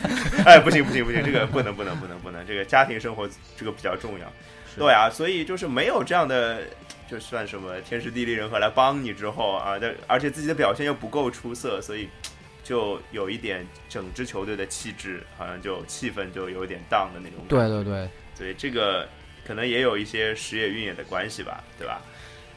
[0.46, 4.26] 哎，不行不行不行，这个不能不能不能不能，这个家庭生活这个比较重要。
[4.74, 6.62] 是对啊，所以就是没有这样的，
[7.10, 12.08] 就算什么天时地利人和来帮你之后啊，但而且自己的表现又不够出色，所以
[12.64, 17.68] 就有一点整支球队的气质好像就气氛就有点 down 的那种感觉。
[17.68, 19.08] 对对对，所以这个
[19.46, 22.00] 可能也有一些时也运也的关系吧，对吧？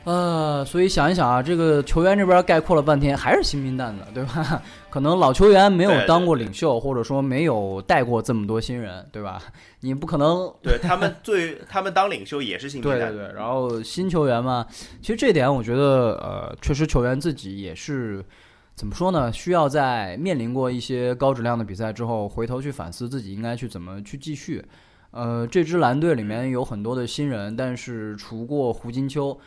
[0.08, 4.64] 呃，所以想一想啊，这个球员这边概括了半天，还是新兵蛋子，对吧？
[4.90, 9.38] 可能老球员没有当过对领袖，或者说没有带过这么多新人，对吧？
[9.82, 14.66] 你不可能对他们最 他们当领袖也是新兵蛋对对对，然后新球员嘛，
[15.02, 18.24] 其实这点我觉得，呃，确实球员自己也是
[18.76, 19.30] 怎么说呢？
[19.34, 24.64] 需要在面临过一些高质量的比赛之后，回头去反思自己应该去怎么去继续。
[25.12, 29.38] 呃，这支蓝队里面有很多的新人，但是除过胡金秋，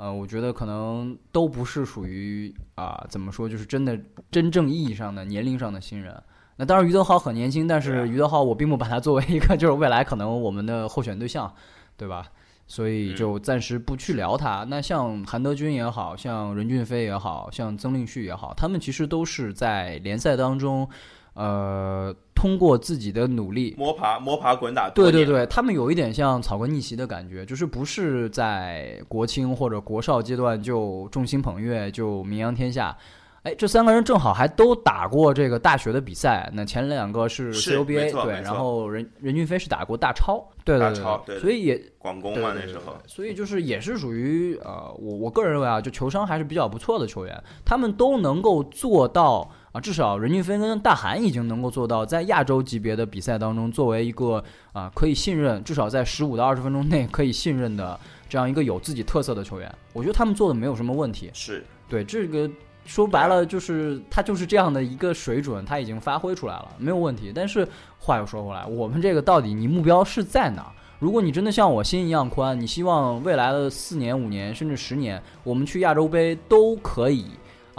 [0.00, 6.18] 呃，我觉得可能都不是属于啊、怎么说，就是真的真正意义上的年龄上的新人。
[6.56, 11.52] 那当然，于德豪很年轻，但是于德豪我并不把他作为一个就是未来可能我们的候选对象，
[11.98, 12.24] 对吧？
[12.66, 14.64] 所以就暂时不去聊他。
[14.70, 20.88] 那像韩德君也好像任骏飞也好像曾令旭也好，他们其实都是在联赛当中，
[21.34, 24.90] 呃，通过自己的努力，摸爬摸爬滚打。
[24.90, 32.96] 对对对，他们有一点像草根逆袭的感觉，就是不是在国青或者国少阶段就众星捧月就名扬天下。
[33.42, 36.50] 哎，这三个人正好还都打过这个大学的比赛。
[36.52, 61.30] 那前两个是是没 CUBA，对，然后任任俊飞是打过大超，对对对大超对所以也广工嘛那时候，所以就是也是属于呃，我我个人认为啊，就球商还是比较不错的球员，他们都能够做到啊，至少任俊飞跟大韩已经能够做到在亚洲级别的比赛当中，作为一个啊可以信任，至少在十五到二十分钟内可以信任的这样一个有自己特色的球员，我觉得他们做的没有什么问题。
[61.32, 62.50] 是对这个
[62.84, 67.30] 说白了就是他就是这样的一个水准，他已经发挥出来了，没有问题。
[67.32, 67.66] 但是
[67.98, 70.72] 话又说回来，我们这个到底你目标是在哪儿？
[70.98, 77.26] 如果你真的像我心一样宽，你希望未来的四年、五年甚至十年，我们去亚洲杯都可以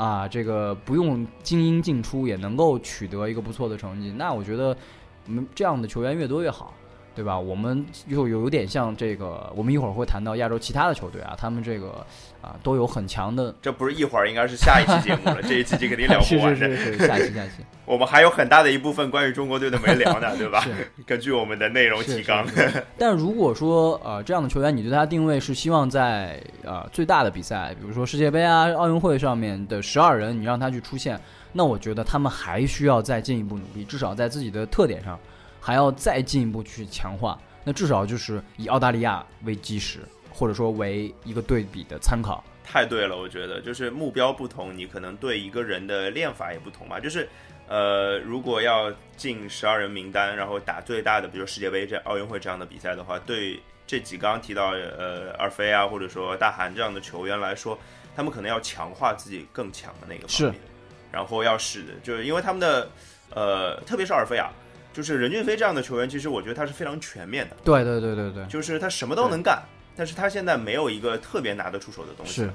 [0.02, 4.76] 啊，这个不用精英进出也能够取得一个不错的成绩，那我觉得
[5.28, 6.74] 我们这样的球员越多越好。
[7.14, 7.38] 对吧？
[7.38, 12.06] 我们又有点像这个，我们一会儿会谈到亚洲其他的球队啊，他们这个
[12.42, 13.54] 啊都有很强的。
[13.62, 15.42] 这不是一会儿，应该是下一期节目了。
[15.42, 16.68] 这一期就肯定聊不完的。
[16.70, 17.64] 是是是，下期下期。
[17.86, 20.66] 我们还有很大的一部分关于中国队的没聊呢，对吧？
[21.06, 22.48] 根据我们的内容提纲。
[22.98, 31.20] 但如果说呃这样的球员，你对他定位是希望在呃最大的比赛，比如说世界杯啊、奥运会上面的十二人，你让他去出现，
[31.52, 35.20] 那我觉得他们还需要再进一步努力，至少在自己的特点上。
[35.62, 40.00] 还要再进一步去强化，那至少就是以澳大利亚为基石，
[40.34, 42.44] 或者说为一个对比的参考。
[42.64, 47.00] 太对了，我觉得就是目标不同，你可能对一个人的练法也不同嘛。
[47.00, 47.28] 就是，
[47.68, 57.78] 呃，如果要进十二人名单，然后打最大的，比如世界杯这奥运会这样的比赛的话，对这几刚刚提到呃二飞啊，或者说大韩这样的球员来说，
[58.16, 60.62] 他们可能要强化自己更强的那个方面，
[61.12, 62.90] 然后要使就是因为他们的
[63.32, 64.50] 呃，特别是二飞啊。
[64.94, 67.56] 就是任骏飞这样的球员，其实我觉得他是非常全面的。
[67.64, 69.62] 对对对对对，就是他什么都能干，
[69.96, 72.42] 但是他现在没有一个特别拿得出手的东西。
[72.42, 72.50] 是，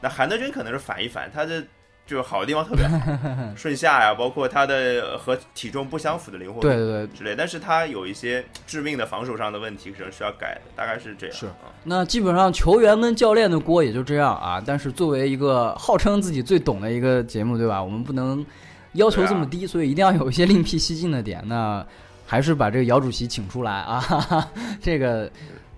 [0.00, 1.60] 那韩德君可能是反一反，他的
[2.06, 2.98] 就是好的地方特别好，
[3.56, 7.34] 顺下呀，包括他的和体重不相符的灵活度，对对对之类。
[7.36, 11.36] 但是他有一些致命的防守上的问题，可能需要改的，大概是这样。
[11.36, 11.46] 是，
[11.84, 14.62] 那基本上球员跟教练的锅也就这样啊。
[14.64, 17.82] 但是作为一个号称自己最懂的一个节目，对吧？
[17.82, 18.44] 我们不能。
[18.92, 21.42] 要求这么低，所以一定要有一些另辟蹊径的点。
[21.46, 21.84] 那
[22.26, 24.00] 还是把这个姚主席请出来啊！
[24.80, 25.30] 这个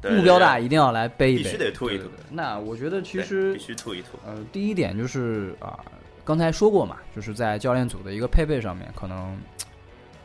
[0.02, 2.04] 目标大，一定要来背一背，必须得吐一吐。
[2.30, 4.18] 那我觉得其实必须吐一吐。
[4.26, 5.78] 呃，第一点就是啊，
[6.24, 9.36] 刚才说过嘛，就是在教练组的一个配备上面，可能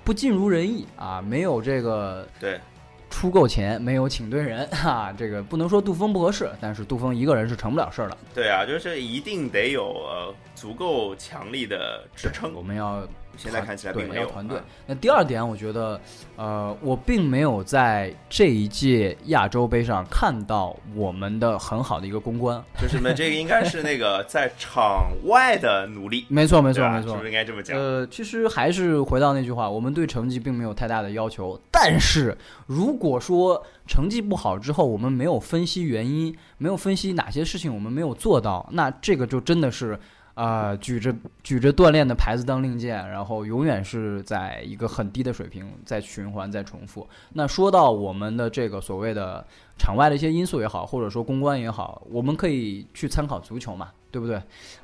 [0.04, 2.60] 不尽如人意啊，没有这个对。
[3.10, 8.18] 出够钱没有请对人 哈，这个不能说杜峰不合适，但是杜峰一个人是成不了事儿的。
[8.34, 12.54] 对啊，就是一定得有呃足够强力的支撑。
[12.54, 13.08] 我们要。
[13.38, 14.60] 现在看起来并没有团队。
[14.86, 16.00] 那第二点，我觉得，
[16.36, 22.62] 呃，我并没有在这一届亚洲杯上看到我们的很好的一个公关。
[22.82, 26.26] 就是呢这个应该是那个 在场外的努力。
[26.30, 27.78] 没错，没错，没错，是不是应该这么讲？
[27.78, 31.60] 呃，其实还是回到那句话，我们对成绩并没有太大的要求。
[31.72, 39.98] 但是如果说成绩不好之后，我们没有分析原因，没有分析哪些事情我们没有做到，那这个就真的是。
[40.38, 47.08] 啊，举着举着锻炼的牌子当令箭，然后永远是在一个很低的水平在循环在重复。
[47.34, 49.44] 那说到我们的这个所谓的
[49.80, 54.40] 场外的一些因素也好，或者说公关也好，我们可以去参考足球嘛，对不对？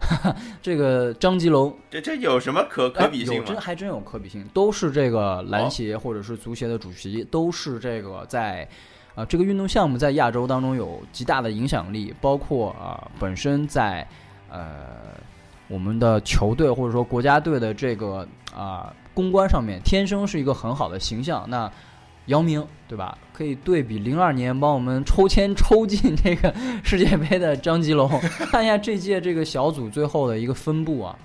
[0.59, 3.45] 这个张吉龙，这这有什么可可比性吗？
[3.45, 8.67] 真还真有可比性，都是这个篮协或者是足协的主席，都是这个在
[9.13, 14.07] 啊这个运动项目在亚洲当中有极大的影响力，包括啊本身在
[14.49, 15.13] 呃。
[15.67, 21.45] 我们的球队或者说国家队的这个啊公关上面，天生是一个很好的形象。
[21.49, 21.71] 那
[22.27, 23.17] 姚明对吧？
[23.33, 28.09] 可以对比零二年帮我们抽签抽进这个世界杯的张吉龙，
[28.51, 31.15] 看一下这届这个小组最后的一个分布啊。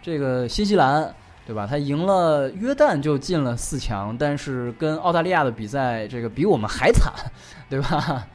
[0.00, 1.14] 这个新西兰
[1.46, 1.66] 对吧？
[1.66, 7.12] 他赢了约旦就进了四强，但是跟澳大利亚的比赛这个比我们还惨，
[7.68, 8.26] 对吧？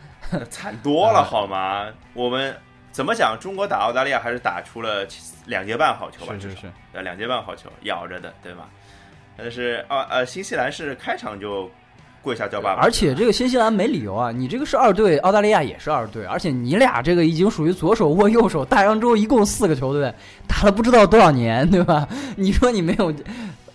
[0.50, 1.88] 惨多了 好吗？
[2.14, 2.56] 我们。
[2.94, 3.36] 怎么讲？
[3.40, 5.06] 中国打澳大利亚还是打出了
[5.48, 6.34] 两节半好球吧？
[6.40, 8.70] 是是是，呃，两节半好球，咬着的，对吧？
[9.36, 11.68] 但是啊呃，新西兰是开场就
[12.22, 20.14] 跪下叫爸爸，而且这个新西兰没理由啊，你这个是二队，澳大利亚也是二队，而且你俩这个已经属于左手握右手，大洋洲一共四个球队
[20.48, 22.08] 打了不知道多少年，对吧？
[22.38, 23.12] 你说你没有，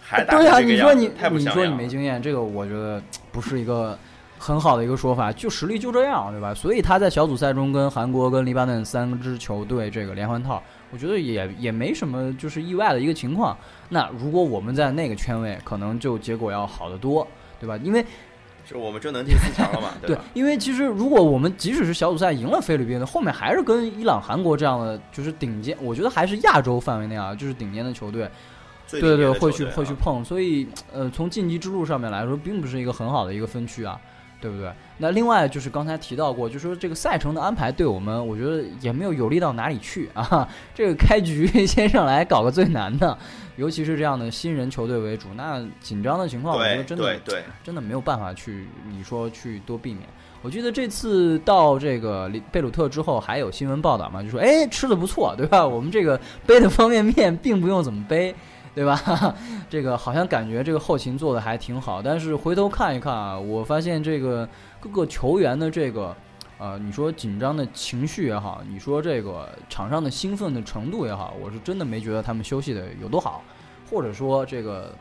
[0.01, 0.61] 还对啊？
[0.61, 3.03] 你说你你说你没经验，这个我觉得
[3.33, 3.99] 不是一个。
[4.39, 6.55] 很好的一个说法，就实力就这样，对吧？
[6.55, 13.57] 所以他在小组赛中跟韩国、跟黎巴嫩三支球队这个连环套，我觉得也也没什么就是意外的一个情况。
[13.89, 17.27] 那如果我们在那个圈位，可能就结果要好得多，
[17.59, 17.77] 对吧？
[17.83, 18.05] 因为
[18.65, 20.23] 就我们就能进四强了嘛，对吧？
[20.35, 28.31] 因为其实如果我们即使是小组赛赢了菲律宾，后面还是跟伊朗、韩国这样的就是顶尖，我觉得还是亚洲范围内啊，就是顶尖的球队，
[28.91, 30.23] 对对，会去会去碰。
[30.25, 33.99] 所以呃，从晋级之路上面来说，并不是一个很好的一个分区啊。
[34.41, 34.71] 对不对？
[34.99, 40.49] 那另外就是刚才提到过，就说这个赛程的安排对我们，我觉得也没有有利到哪里去啊。
[40.75, 43.17] 这个开局先上来搞个最难的，
[43.57, 47.21] 尤其是这样的新人球队为主，那紧张的情况，我觉得真的
[47.63, 50.07] 真的没有办法去你说去多避免。
[50.41, 55.67] 我记得这次到这个贝鲁特之后，还有新闻报道嘛，就说哎吃的不错，对吧？
[55.67, 58.35] 我们这个背的方便面并不用怎么背。
[58.75, 59.35] 对吧？
[59.69, 64.49] 这个好像感觉这个后勤做的还挺好，但是回头看一看啊，我发现这个
[64.81, 66.17] 各个球员的这个，
[66.59, 73.43] 呃，你说紧张的情绪也好，你说这个场上的兴奋的程度也好，我是真的没觉得他们休息的有多好，
[73.91, 74.95] 或者说这个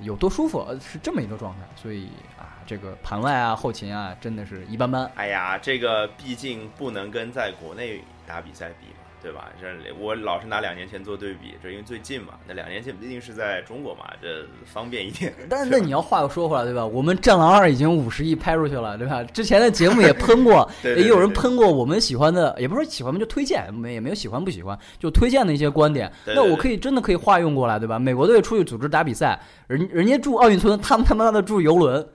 [0.00, 1.60] 有多舒服，是这么一个状态。
[1.74, 5.10] 所以啊，这个盘外啊、后勤啊，真的是一般般。
[5.16, 8.86] 哎呀，这个毕竟不能跟在国内打比赛比。
[9.22, 9.50] 对吧？
[9.60, 9.66] 这
[9.98, 12.34] 我老是拿两年前做对比，这因为最近嘛。
[12.46, 15.32] 那两年前毕竟是在中国嘛，这方便一点。
[15.48, 16.84] 但是那你要话又说回来，对吧？
[16.84, 19.22] 我们《战狼二》已经五十亿拍出去了，对吧？
[19.24, 26.10] 之前的节目也喷过， 也有人喷过我们喜欢的，也不是说喜欢嘛，就推荐，没也没有喜欢不喜欢，就推荐的一些观点。
[26.26, 27.98] 那我可以真的可以化用过来，对吧？
[27.98, 32.06] 美国队出去组织打比赛，人人家住奥运村，他们他妈的住游轮，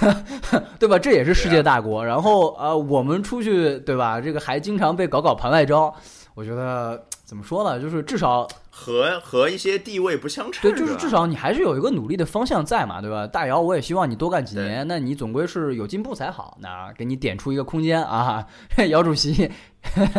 [0.78, 0.98] 对吧？
[0.98, 2.04] 这也是世界大国。
[2.04, 4.20] 然后啊，我们出去，对吧？
[4.20, 5.94] 这个还经常被搞搞盘外招。
[6.34, 7.80] 我觉得怎么说呢？
[7.80, 10.68] 就是至少和和一些地位不相称。
[10.68, 13.26] 对，就是至少你还是有一个努力的方向在嘛，对吧？
[13.26, 16.58] 大姚，我也希望你多干几年，那你总归是有进步才好。
[16.60, 18.44] 那给你点出一个空间啊，
[18.90, 19.48] 姚主席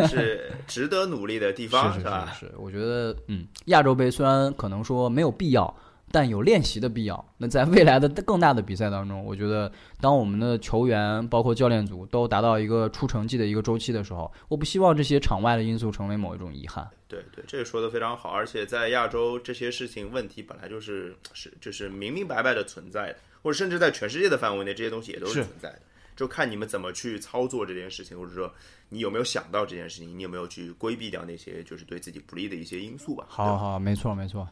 [0.08, 2.32] 是值得努力的地方，是吧？
[2.38, 5.72] 是，我觉得嗯，亚洲杯虽然可能说没有必要。
[6.16, 7.22] 但有练习的必要。
[7.36, 16.88] 那在未来的更大的比赛当中，我觉得，当我们的球员包括教练组都达到一个出成绩的一个周期的时候，我不希望这些场外的因素成为某一种遗憾。
[17.06, 18.30] 对对，这个说的非常好。
[18.30, 25.82] 而且在亚洲，这些事情问题本来就是是就是明明白白的存在的，或者甚至在全世界的范围内，这些东西也都是存在的。
[26.16, 28.50] 就看你们怎么去操作这件事情，或者说
[28.88, 33.26] 你有没有想到这件事情，你有没有去规避掉那些就是对自己不利的一些因素吧。
[33.28, 34.48] 好好，没错没错。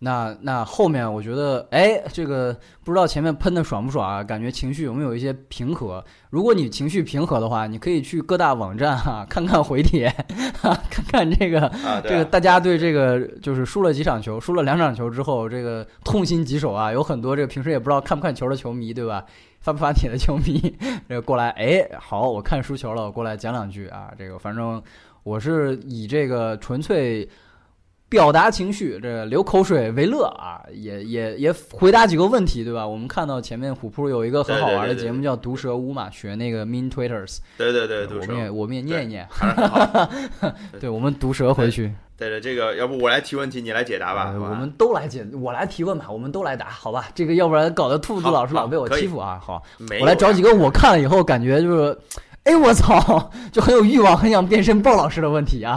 [0.00, 4.22] 那那后面我觉得，哎，这个不知道前面喷的爽不爽啊？
[4.22, 6.04] 感觉情绪有没有一些平和？
[6.30, 10.08] 如果你情绪平和的话，你可以去各大网站哈看看回帖，
[10.88, 11.68] 看看这个
[12.04, 19.24] 这个大家对这个就是输了几场球，输了两场球之后，这个痛心疾首啊，有很多这个平时也不知道看不看球的球迷，对吧？
[19.58, 20.76] 发不发帖的球迷，
[21.08, 24.12] 这个过来，哎，好，我看输球了，我过来讲两句啊。
[24.16, 24.80] 这个反正
[25.24, 27.28] 我是以这个纯粹。
[28.08, 32.86] 表达情绪，这流口水为乐啊，也也也回答几个问题，对吧？
[32.86, 37.38] 我们看到前面虎扑有一个很好玩的节目叫《毒蛇屋》嘛，学那个 Mean Twitters。
[37.58, 39.28] 对对对，我们也我们也念一念。
[40.80, 41.92] 对， 我们毒蛇回去。
[42.16, 44.34] 对对，这个要不我来提问题，你来解答吧。
[44.40, 47.08] 我们都来解，我来提问吧，我们都来答，好吧？
[47.14, 49.38] 这个要不然搞得兔子老师老被我欺负啊。
[49.44, 49.62] 好，
[50.00, 51.98] 我来找几个我看了以后感觉就是。
[52.48, 55.76] 哎，我操，就很有欲望，很想变身鲍老师的问题啊！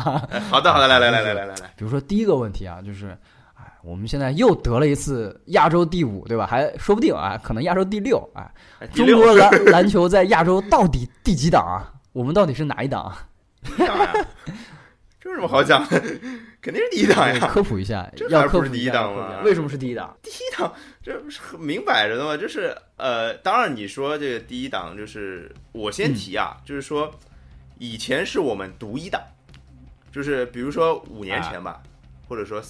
[0.49, 3.09] 好的，好的，来来来来来来来，比如说第一个问题啊，就是，
[3.55, 6.47] 哎，我们现在又得了一次亚洲第五，对吧？
[6.47, 8.49] 还说不定啊，可能亚洲第六啊。
[8.93, 11.91] 中国篮 篮球在亚洲到底第几档啊？
[12.13, 13.13] 我们到底是哪一档？
[13.77, 13.85] 这
[15.31, 16.01] 有什么好讲的？
[16.61, 17.47] 肯定是第一档呀！
[17.51, 19.41] 科普一下， 这还不是第一档吗？
[19.43, 20.15] 为什么是第一档？
[20.21, 20.71] 第一档
[21.01, 22.37] 这不是很明摆着的吗？
[22.37, 27.11] 就是呃，当然你说这个第一档，就是我先提啊，就是说
[27.79, 29.19] 以前是我们独一档，
[30.11, 31.81] 就是比如说五年前吧，
[32.27, 32.61] 或者说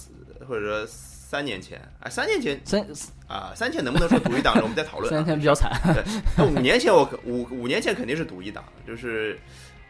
[0.48, 2.80] 或者说三年前，哎，三年前三
[3.28, 4.54] 啊，三年能不能说独一档？
[4.62, 5.08] 我们再讨论。
[5.12, 5.70] 三年前比较惨。
[5.92, 6.02] 对，
[6.38, 9.38] 那五年前我五五年前肯定是独一档，就是。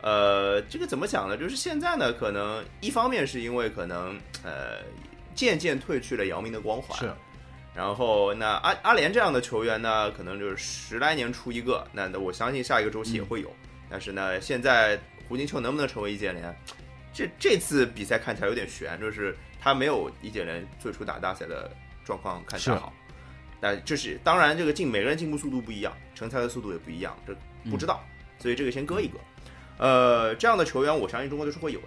[0.02, 1.36] 呃，这个怎么讲呢？
[1.36, 4.80] 就是现在呢，可能一方面是因为可能呃
[5.34, 7.10] 渐渐褪去了姚明的光环，是。
[7.74, 13.50] 然后那阿阿联这样的球员呢，可能就是十来年出一个，那那我相信下一个周期也会有。
[13.88, 14.98] 但是呢，现在
[15.28, 16.54] 胡金秋能不能成为易建联？
[17.14, 21.70] 这这次比赛看起来有点悬，就是他没有易建联最初打大赛的
[22.04, 22.92] 状况看起来好。
[23.60, 27.34] 那就是当然，这个进每个人进步速度不一样，成才的速度也不一样，这
[27.70, 28.04] 不知道，
[28.38, 29.18] 所以这个先搁一搁。
[29.78, 31.86] 呃，这样的球员，我相信中国队是会有的。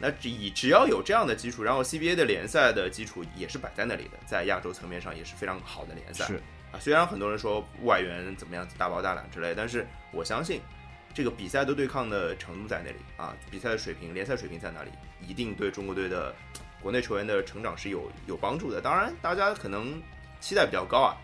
[0.00, 6.24] 那只以只要有这样的基础，然后 CBA 的联赛的基础也是摆在那里的，在亚洲层面上也是非常好的联赛。
[6.26, 6.34] 是
[6.70, 10.60] 啊，虽然很多人说外援怎么样子大包大揽之类，但是我相信
[11.12, 14.90] 这个比赛的对抗的程度在那里啊，比赛的水平、联赛水平在哪里，
[15.26, 16.32] 一定对中国队的
[16.80, 18.80] 国内球员的成长是有有帮助的。
[18.80, 20.00] 当然，大家可能
[20.38, 21.16] 期待比较高啊。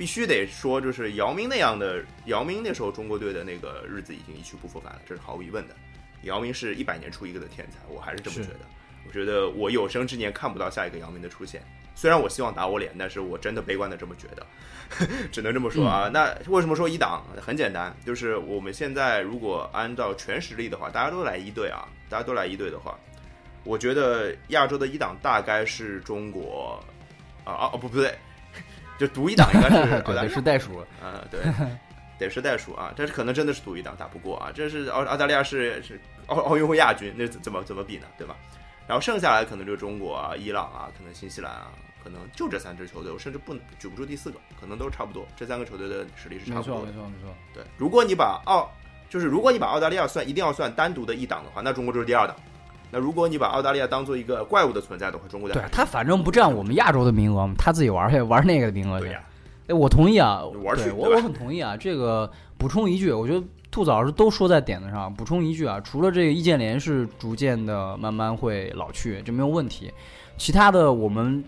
[0.00, 5.76] 必须得说，就是姚明那样的，姚明那时候中国队的那个日子已经一去不复返了，这是毫无疑问的。
[6.22, 8.60] 姚明是一百年出一个的天才，我还是这么觉得。
[9.06, 11.62] 我觉得我有生之年看不到下一个姚明的出现。
[11.94, 14.46] 虽然我希望打我脸，但是我真的悲观的这么觉得，
[15.30, 16.08] 只能这么说啊。
[16.10, 17.22] 那为什么说一档？
[17.38, 22.98] 很简单，就是我们现在如果按照全实力的话，大家都来一队啊，大家都来一队的话，
[23.64, 26.82] 我觉得亚洲的一档大概是中国
[27.44, 28.14] 啊哦不不对。
[29.00, 31.40] 就独一档应该是 得是袋鼠，啊对，
[32.18, 38.06] 得是袋鼠啊，但是可能真的是独一档打不过啊，这是澳澳大利亚是是奥奥运会亚军，那怎么怎么比呢？
[38.18, 38.36] 对吧？
[38.86, 41.68] 然后剩下来可能就是中国啊、伊朗啊、可能新西兰啊，
[42.04, 46.80] 可能就这三支球队，我甚至不举不出第四个，可能都是差不多，这三个球队的实力是差不多。
[46.80, 47.34] 没错没错没错。
[47.54, 48.70] 对，如果你把澳
[49.08, 52.36] 就是如果你把澳大利亚算一定要算单独的一档的话，那中国就是第二档。
[52.90, 59.06] 那如果你把澳大利亚当做一个怪物的存在的话，中国对他反正不占我们亚洲的名额嘛，他自己玩去玩那个的名额去。
[59.06, 59.22] 对呀，
[59.68, 61.76] 哎，我同意啊，玩去我我很同意啊。
[61.76, 65.12] 这个补充一句，我觉得兔子老师都说在点子上。
[65.14, 69.92] 补充一句啊，除了这个易建联是逐渐的慢慢会老去，这没有问题。
[70.36, 71.44] 其他的我们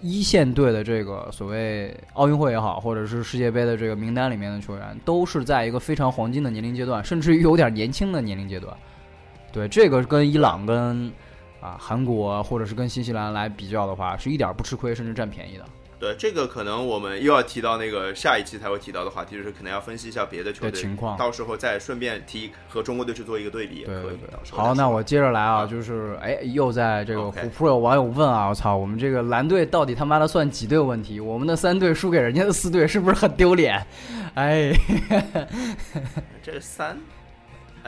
[0.00, 8.72] 一线队的这个所谓奥运会也好，或者是世界杯的这个名单里面的球员，都是在一个非常黄金的年龄阶段，甚至于有点年轻的年龄阶段。
[9.52, 11.12] 对这个跟伊朗、跟
[11.60, 15.64] 啊韩国或者是跟新西兰来比较的话，是一点儿不吃亏，甚至占便宜的。
[16.00, 24.18] 对，这个可能我们又要提到那个下一期才会提到的话题，就是可能要分析一下别的球队的情况到时候再顺便提和中国队去做一个对比，也可以
[24.52, 31.18] 好，那我接着来啊，啊就是哎，又在这个虎扑有网友问啊，我操，我们这个蓝队到底他妈的算几队问题？
[31.18, 33.84] 我们的三队输给人家的四队，是不是很丢脸？
[34.34, 34.72] 哎，
[36.40, 36.96] 这三，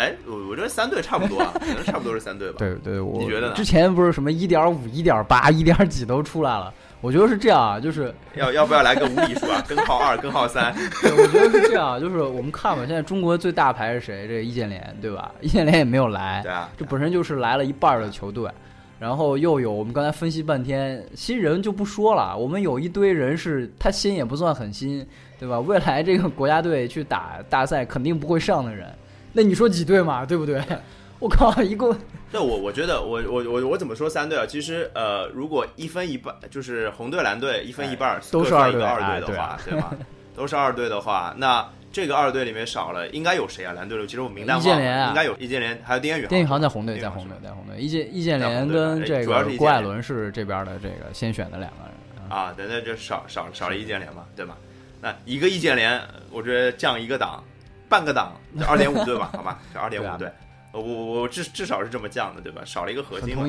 [0.00, 2.56] 哎，我我觉得三队差不多啊，可能差不多是三队吧。
[2.58, 6.72] 对对，我你觉得呢之前不是什么一点五、一点八、一点几都出来了，
[7.02, 9.62] 我觉得是这样啊，就是 要要不要来个无理数啊？
[9.68, 14.26] 根号二，根号三， 对，我觉得是这样啊，就是我们看吧，现在中国最大牌是谁？
[14.26, 15.30] 这个易建联，对吧？
[15.42, 18.50] 易建联也没有来，对啊，这本身就是来了一半儿的球队，
[18.98, 25.06] 然后又有我们刚才分析半天新人就不说了，我们有一堆人是他新也不算很新，
[25.38, 25.60] 对吧？
[25.60, 28.88] 未来这个国家队去打大赛肯定不会上的人，
[29.32, 30.62] 那你说几队嘛，对不对？
[31.20, 31.94] 我靠，一共
[32.32, 34.46] 那我我觉得我我我我怎么说三队啊？
[34.46, 39.94] 其实呃，如果一分一半，就是红队蓝队一分一半，都是一个二队的话，对吧？
[40.34, 43.74] 都是二队的话，那这个二队里面少了应该有谁啊？
[43.74, 46.30] 蓝队里其实我名单忘了，易建联啊应该有易建联，还有丁彦雨航。
[46.30, 47.76] 丁宇航在红队，在红队，在红队。
[47.76, 52.30] 易建易建联跟这个郭艾伦是这边的这个先选的两个人。
[52.30, 54.56] 啊，等等就少少少了易建联嘛，对吧？
[55.02, 56.00] 那一个易建联，
[56.30, 57.42] 我觉得降一个档，
[57.90, 58.32] 半个档，
[58.66, 60.30] 二点五对吧，好吧，是二点五对。
[60.72, 62.62] 我我我至至少是这么降的，对吧？
[62.64, 63.44] 少了一个核心嘛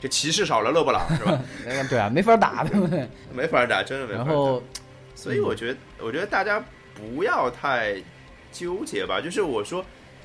[0.00, 1.40] 这骑士少了勒布朗是吧？
[1.64, 3.08] 那个对啊，没法打，对不对？
[3.32, 4.24] 没法打，真的没法打。
[4.24, 4.62] 然后
[5.14, 6.62] 所以我觉得，我觉得大家
[6.94, 7.94] 不要太
[8.52, 9.20] 纠结吧。
[9.20, 9.82] 就是我说，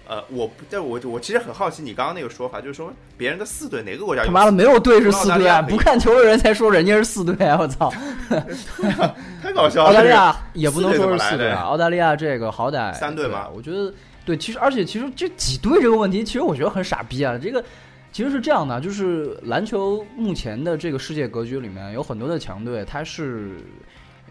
[0.09, 5.61] 呃，我不，但我我其实很好奇你刚刚那个说法，就是说别人的四队哪个国家有他妈的没有队是四队啊！
[5.61, 7.59] 不看球的人才说人家是四队啊！
[7.61, 7.93] 我操，
[9.39, 9.89] 太搞笑了。
[9.89, 13.93] 澳大利亚也不能说是四队啊，澳大利亚这个好歹三队嘛对啊我觉得
[14.25, 17.37] 对，其实而且其实这几队这个问题，其实我觉得很傻逼啊。
[17.39, 17.63] 这个
[18.11, 23.57] 其实是这样的，就是篮球目前的这个世界格局里面有很多的强队，它是。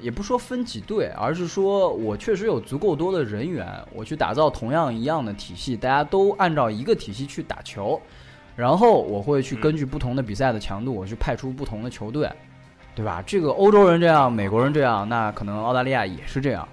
[0.01, 8.01] 也不说分几队，而是说我确实有足够多的人员，我去打造同样一样的体系，大家都按照一个体系去打球，
[8.57, 12.31] 然后我会去嗯根据不同的比赛的强度，我去派出不同的球队，
[12.95, 13.23] 对吧？
[13.27, 16.67] 这个欧洲人这样，美国人这样，那可能澳大利亚也是这样。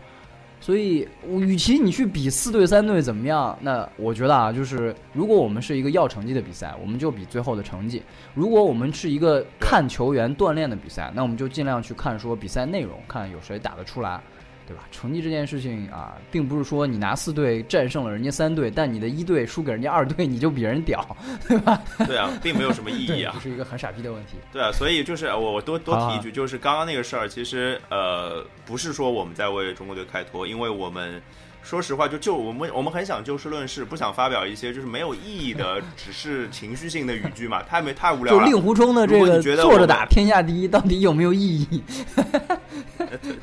[0.66, 8.00] 所以，与其你去比四队三队怎么样，那我觉得啊，就是如果我们是一个要成绩的比赛，我们就比最后的成绩；
[8.34, 14.20] 如果我们是一个看球员锻炼的比赛，那我们就尽量去看说比赛内容，看有谁打得出来，
[14.68, 14.84] 对吧？
[14.92, 21.16] 成绩这件事情啊，并不是说你拿四队战胜了人家三队，但你的一队输给人家二队，你就比人屌，
[21.48, 21.82] 对吧？
[22.08, 23.42] 对啊，并没有什么意义，啊这。
[23.42, 24.38] 是一个很傻逼的问题。
[24.52, 31.22] 对啊，所以就是我我多多提一句，就是刚刚那个事儿，其实呃不是说我们在为中国队开脱，因为我们
[31.66, 38.40] 说实话就就我们我们很想就事论事，不想发表一些就是没有意义的，只是情绪性的语句嘛，太没太无聊了。
[38.40, 41.84] 就令狐冲的这个坐着打天下第一，到底有没有意义？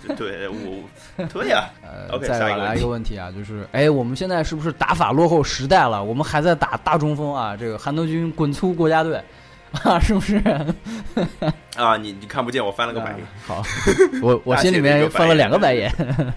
[0.07, 6.03] 对对，我对呀、呃 OK，再来下一个问题啊，就是哎，我们现在是不是打法落后时代了？
[6.03, 9.20] 我们还在打大中锋啊，这个韩德君滚粗国家队
[9.83, 10.37] 啊，是不是？
[11.75, 13.27] 啊，你你看不见我翻了个白眼。
[13.45, 13.64] 好，
[14.23, 15.93] 我我心里面翻了两个白眼。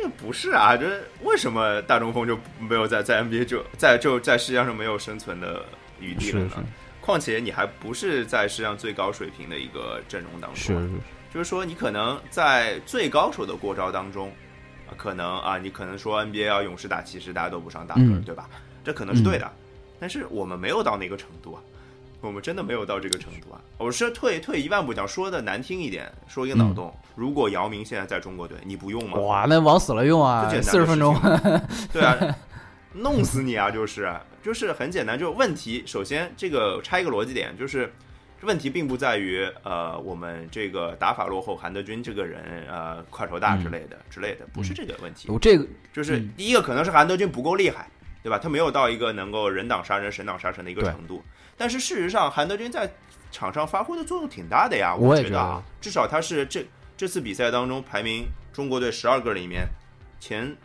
[0.00, 5.62] 这个不是啊，这为什么大中锋就没有在在 NBA 就在就在世界上没有生存的
[6.00, 6.64] 余地了呢？
[7.02, 10.90] 况且你还不是在世界上最高水平的一个阵容当中是，
[11.34, 14.32] 就是说你可能在最高手的过招当中，
[14.88, 18.22] 啊可能啊，你可能说 NBA 要勇士打骑士，大家都不上大个，嗯。
[18.22, 18.48] 对吧？
[18.82, 19.52] 这可能是对的，
[19.98, 21.60] 但是我们没有到那个程度啊，
[22.20, 23.60] 我们真的没有到这个程度啊。
[23.78, 29.18] 我是退退一万步讲，说的难听一点，说一个脑洞，如果姚明现在在中国队，你不用吗？
[29.18, 31.16] 哇，那往死了用啊，四十分钟。
[31.92, 32.16] 对啊，
[32.92, 33.70] 弄死你啊！
[33.70, 34.12] 就是
[34.42, 35.82] 就是很简单，就问题。
[35.86, 37.92] 首先，这个拆一个逻辑点，就是
[38.42, 45.30] 问题并不在于呃我们这个打法落后，韩德君这个人呃块头大之类的、之类的，不是这个问题。
[45.30, 47.88] 我这个就是嗯第一个可能是韩德君不够厉害，
[48.22, 48.38] 对吧？
[48.38, 51.22] 他没有到一个能够人挡杀人、神挡杀神的一个程度。
[51.56, 52.90] 但是事实上，韩德君在
[53.30, 56.66] 场上发挥的作用挺大的呀，我也觉得觉啊，至少他是这
[56.96, 59.66] 这次比赛当中排名中国队十二个里面
[60.18, 60.56] 前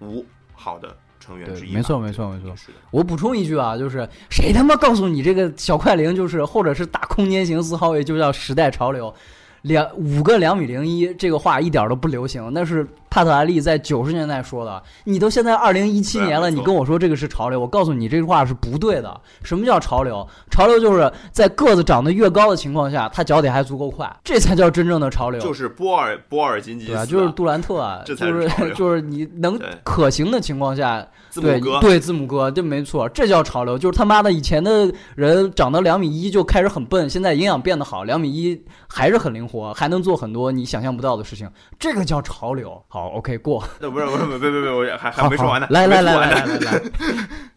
[0.00, 2.78] 五好的成员之一没错没错没错是的。
[2.90, 9.14] 我补充一句啊，就是谁他妈告诉你这个小快灵就是或者是打空间型四号位就叫时代潮流？
[9.62, 14.82] 两五个两米零一这个话一点都不流行，那是帕特莱利在九十年代说的。
[15.04, 19.20] 你都现在二零一七年了，你跟我说这个是潮流，我告诉你这句话是不对的。
[19.42, 20.26] 什么叫潮流？
[20.50, 25.40] 潮流就是在个子长得越高的情况下，他脚底还足够快，这才叫真正的潮流。
[25.40, 31.06] 就是波尔波尔津吉斯，对啊，就是杜兰特啊， 就是 就是你能可行的情况下。
[31.34, 33.78] 对对，字母哥，这没错，这叫潮流。
[33.78, 41.48] 就是他妈的，以前的人长到两米一就开始很笨，现在营养变得好，两米一还是很灵活，还能做很多你想象不到的事情。
[41.78, 42.82] 这个叫潮流。
[42.88, 43.62] 好，OK，过。
[43.80, 45.66] 那 不是不是，别别别，我还还没说完呢。
[45.70, 46.82] 来来来来来来。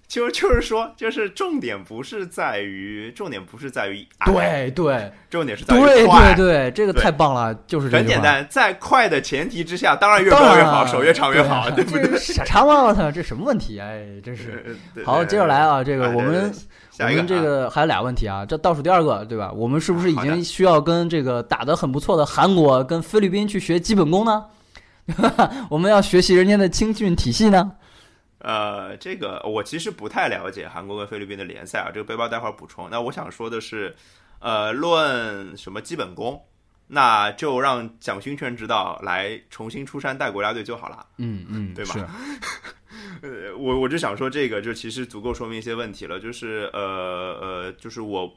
[0.08, 12.18] 就 就是说，就是重点不是在于，重点不是在于，对对，重点是在于快，对对对，这个太棒了，就是很简单，在快的前提之下，当然越高越好，手越长越好，对不对？
[12.20, 12.84] 傻叉吗？
[12.84, 13.80] 我操，这什么问题？
[13.80, 14.78] 哎，真是。
[15.06, 16.52] 好，接着来啊，这个我们
[17.00, 19.50] 我们这个还有俩问题啊，这倒数第二个对吧？
[19.54, 24.44] 我们是不是已经需要跟这个打得很不错的韩国跟菲律宾去学基本功呢？
[25.70, 27.72] 我们要学习人家的青训体系呢？
[28.40, 31.92] 呃，这个我其实不太了解韩国跟菲律宾的联赛啊。
[31.94, 32.90] 这个背包待会儿补充。
[32.90, 33.96] 那我想说的是，
[34.40, 36.42] 呃，论什么基本功，
[36.88, 41.06] 那就让蒋勋权指导来重新出山带国家队就好了。
[41.18, 42.10] 嗯嗯，对吧？
[43.22, 46.20] 呃，我我就想说这个，就其实足够说明一些问题了。
[46.20, 46.80] 就是呃
[47.40, 48.32] 呃，就是我。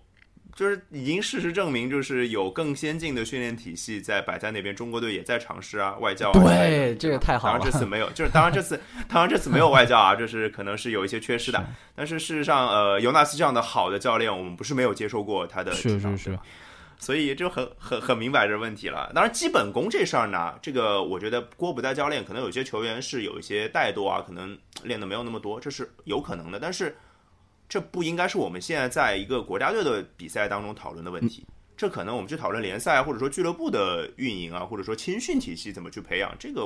[0.55, 6.31] 就是已经事实证明，就是有更先进的训练体系在摆在那边，中国队也在尝试啊，外教。
[6.33, 7.59] 对，这个太好了。
[7.59, 11.61] 当然这次没有， 就是当然这次，当然这次没有外教啊，就是可能是有一些缺失的。
[11.97, 16.39] 但是事实上，呃，尤纳斯这样的好的教练，我们不是没有接受过他的是是是。
[17.01, 19.11] 所以就很很很明白这问题了。
[19.13, 26.61] 当然，基本功这事儿呢，这个我觉得郭不带教练，可能有些球员是有一些怠惰啊，可能练的没有那么多，这是有可能的。
[26.61, 26.97] 但是。
[27.69, 31.47] 这不应该是我们现在在一个国家队的比赛当中讨论的问题，
[31.77, 36.62] 这可能我们去讨论联赛或者说俱乐部的运营啊，或者说青训体系怎么去培养这个。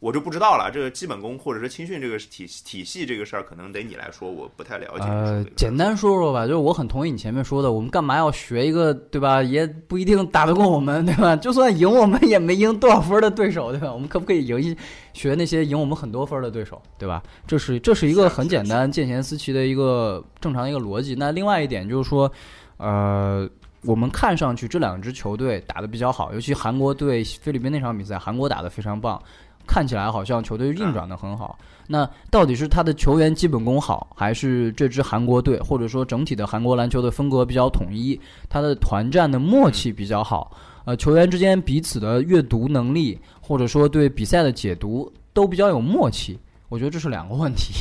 [0.00, 5.04] 我就不知道了，这个基本功或者是青训这个体体系这个事儿，可能得你来说，我不太了解。
[5.04, 9.42] 呃，简单说说吧，就是我很同意你前面说的，我们干嘛要学一个，对吧？
[9.42, 11.34] 也不一定打得过我们，对吧？
[11.36, 13.92] 就算赢，我们也没赢多少分的对手，对吧？
[13.92, 14.76] 我们可不可以赢一
[15.12, 17.22] 学那些赢我们很多分的对手，对吧？
[17.46, 21.14] 这是这是一个很简单、见贤思齐的一个正常一个逻辑。
[21.14, 22.30] 那另外一点就是说，
[22.76, 23.48] 呃，
[23.82, 29.20] 我们看上去这两支球队打得比较好，尤其韩国对菲律宾那场比赛，韩国打得非常棒。
[29.66, 31.58] 看起来好像球队运转的很好，
[31.88, 46.38] 那到底是他的球员基本功好，还是这支韩国队，或者说整体的韩国篮球的风格比较统一，他的团战的默契比较好，呃，球员之间彼此的阅读能力，或者说对比赛的解读都比较有默契，
[46.68, 47.74] 我觉得这是两个问题。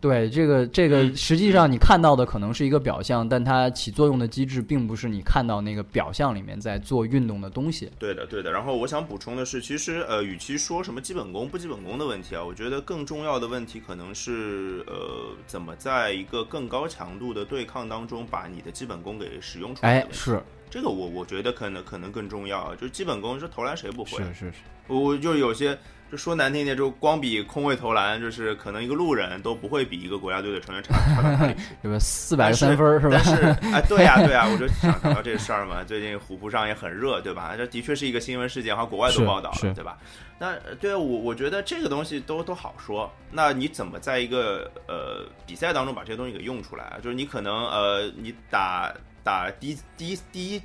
[0.00, 7.90] 对这个这个，实际上你看到的可能是一个表象，但它起作用的机制并不是你看到那个表象里面在做运动的东西。
[7.98, 8.52] 对的，对的。
[8.52, 20.00] 然后我想补充的是，其实呃，与其说什么基本功不基本功的问题啊，我觉得更重要的问题可能是呃，怎么在一个更高强度的对抗当中把你的基本功给使用出来。
[20.00, 24.18] 哎，是这个，我我觉得可能可能更重要，就是基本功，是投篮谁不会？
[24.18, 24.54] 是是是，
[24.86, 25.76] 我就有些。
[26.08, 31.60] 就说难听点，就光比空位投篮，就是可能一个路人都不会比一个国家队的成员差差到哪里去。
[31.82, 31.98] 是吧？
[31.98, 33.20] 四百个三分是吧？
[33.20, 33.42] 但是
[33.74, 35.82] 哎，对呀 对呀，我就想到这事儿嘛。
[35.82, 37.56] 最近虎扑上也很热，对吧？
[37.56, 39.98] 这的确是一个新闻事件，好像国外都报道了，对吧？
[40.38, 43.10] 那对我我觉得这个东西都都好说。
[43.32, 47.00] 那你怎么在一个呃比赛当中把这些东西给用出来？
[47.02, 48.94] 就是你可能呃你打
[49.26, 50.62] 打低低低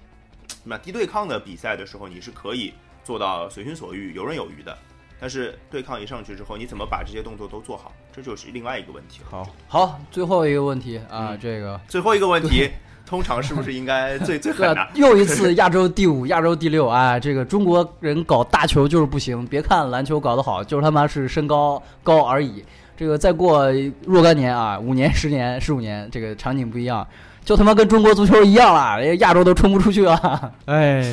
[0.47, 2.71] 什么低对抗的比赛的时候，你是可以
[3.03, 4.77] 做到随心所欲、游刃有余的。
[5.19, 9.27] 但是对抗一上去之后，你怎么把这些动作都做好，这就是另外一个问题了。
[9.31, 12.69] 好，好，最后一个问题啊，这个最后一个问题，
[13.03, 14.87] 通常是不是应该 最最狠的？
[14.93, 17.19] 又一次亚洲第五，亚洲第六啊！
[17.19, 22.63] 这个中国人搞大球就是不行，别看篮球搞得好，就是他妈是身高高而已。
[22.95, 23.71] 这个再过
[24.05, 27.07] 若干年啊，五年、十年、十五年，这个场景不一样。
[27.43, 30.53] 就他妈跟中国足球一样了，亚洲都冲不出去了。
[30.65, 31.03] 哎，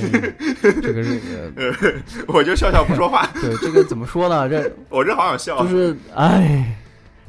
[0.63, 3.27] 这个是，我就笑笑不说话。
[3.41, 4.49] 对，这个怎么说呢？
[4.49, 5.63] 这我这好想笑。
[5.63, 6.77] 就是哎，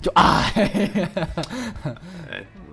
[0.01, 0.69] 就哎，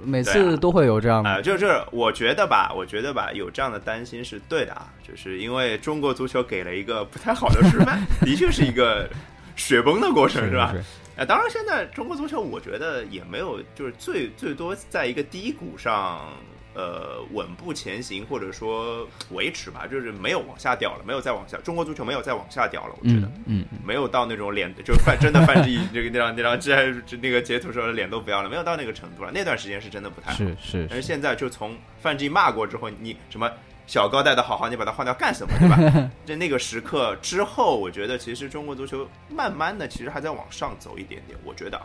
[0.05, 1.41] 每次都会有这样的。
[1.43, 9.09] 就是我觉得吧，我觉得吧，有这样的担心是对的啊，就是因为中国足球给了一个不太好的示范， 的确是一个
[9.55, 10.75] 雪崩的过程，是吧？
[11.17, 16.31] 啊，当然，现在中国足球，我觉得也没有，就是最最多在一个低谷上，
[16.75, 33.51] 呃，稳步前行，或者说维持吧，就是没有往下掉了，没有再往下，中国足球没有再往下掉了，我觉得，嗯，没有到那种脸，就范真的范志毅这个那张那张这那个截图说脸都不要了，没有到那个程度了，那段时间是真的不太好，是是，但是现在就从范志毅骂过之后，你什么？
[33.87, 36.11] 小高带的好好，你把它换掉干什么，对吧？
[36.27, 41.81] 在那个时刻之后，我觉得其实中国足球慢慢的其实还在往上走一点点，我觉得。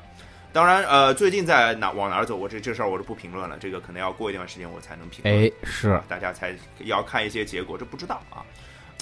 [0.53, 5.45] 当然，呃，最近在哪往哪儿走，我这这事儿我就不评论了，这个可能要过一段时间我才能评论。
[5.45, 8.43] 哎，是大家才要看一些结果，这不知道啊。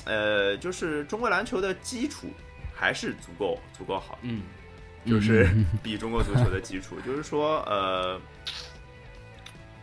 [0.06, 2.28] 呃，就是中国篮球的基础
[2.76, 4.44] 还是足够足够好，嗯，
[5.08, 5.50] 就是
[5.82, 8.22] 比中国足球的基础，就是说，呃，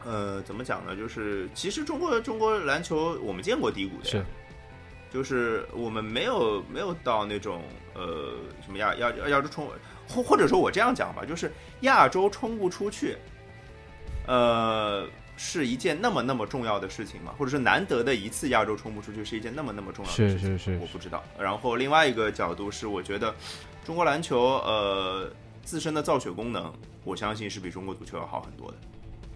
[0.04, 0.94] 呃，怎么讲呢？
[0.96, 4.24] 就是其实中国中国篮球我们见过低谷的，是，
[5.10, 7.62] 就是我们没有没有到那种
[7.94, 8.34] 呃
[8.64, 9.68] 什么亚亚亚洲冲，
[10.08, 13.16] 或或者说我这样讲吧，就是亚洲冲不出去，
[14.26, 15.06] 呃。
[15.38, 17.30] 是一件那么那么重要的事情嘛？
[17.36, 20.38] 或者是难得的一次亚洲冲不出去是一件那么那么重要的事情？
[20.38, 21.22] 是是是，我不知道。
[21.38, 23.34] 然后另外一个角度是，我觉得
[23.84, 25.30] 中国篮球呃
[25.62, 26.72] 自身的造血功能，
[27.04, 28.78] 我相信是比中国足球要好很多的。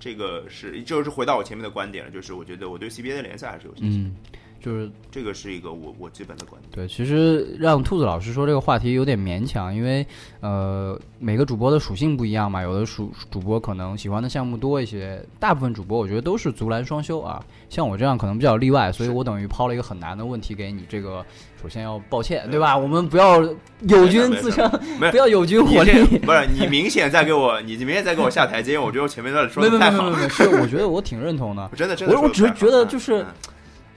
[0.00, 4.12] 这个是就是回到我前面的观点了，就是我觉得我对 CBA 的联赛还是有信心。
[4.60, 6.70] 就是这个是一个我我基本的观点。
[6.70, 10.06] 对，其实让兔子老师说这个话题有点勉强，因为
[10.40, 17.42] 呃每个主播的属性不一样嘛，有的主主播可能喜欢的项目多一些，大部分主播我觉得都是足篮双修啊。
[17.70, 20.84] 像我这样可能比较例外，所以我等于抛了一个很难的问题给你。
[20.88, 21.24] 这个
[21.62, 22.76] 首先要抱歉，对吧？
[22.76, 23.40] 我们不要
[23.88, 24.70] 友军自称，
[25.10, 26.18] 不要友军火力。
[26.18, 28.78] 不是你明显在给我，你明显在给我下台阶。
[28.78, 30.28] 我觉得我前面那说的太好了。
[30.28, 31.70] 是，我觉得我挺认同的。
[31.74, 33.24] 真的真的，我我只是觉得就是。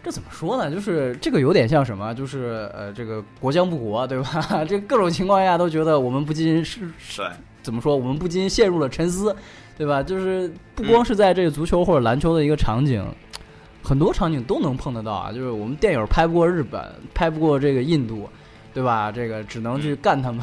[0.03, 0.69] 这怎么说呢？
[0.69, 2.13] 就是这个有点像什么？
[2.13, 4.63] 就是呃，这个国将不国，对吧？
[4.67, 7.23] 这各种情况下都觉得我们不禁是是
[7.61, 7.95] 怎么说？
[7.95, 9.33] 我们不禁陷入了沉思，
[9.77, 10.03] 对吧？
[10.03, 13.01] 就是不光是在这个足球或者篮球的一个场景，
[13.81, 15.31] 很多场景都能碰得到啊。
[15.31, 16.83] 就是我们电影拍不过日本，
[17.13, 18.27] 拍不过这个印度，
[18.73, 19.09] 对吧？
[19.09, 20.41] 这个只能去干他们。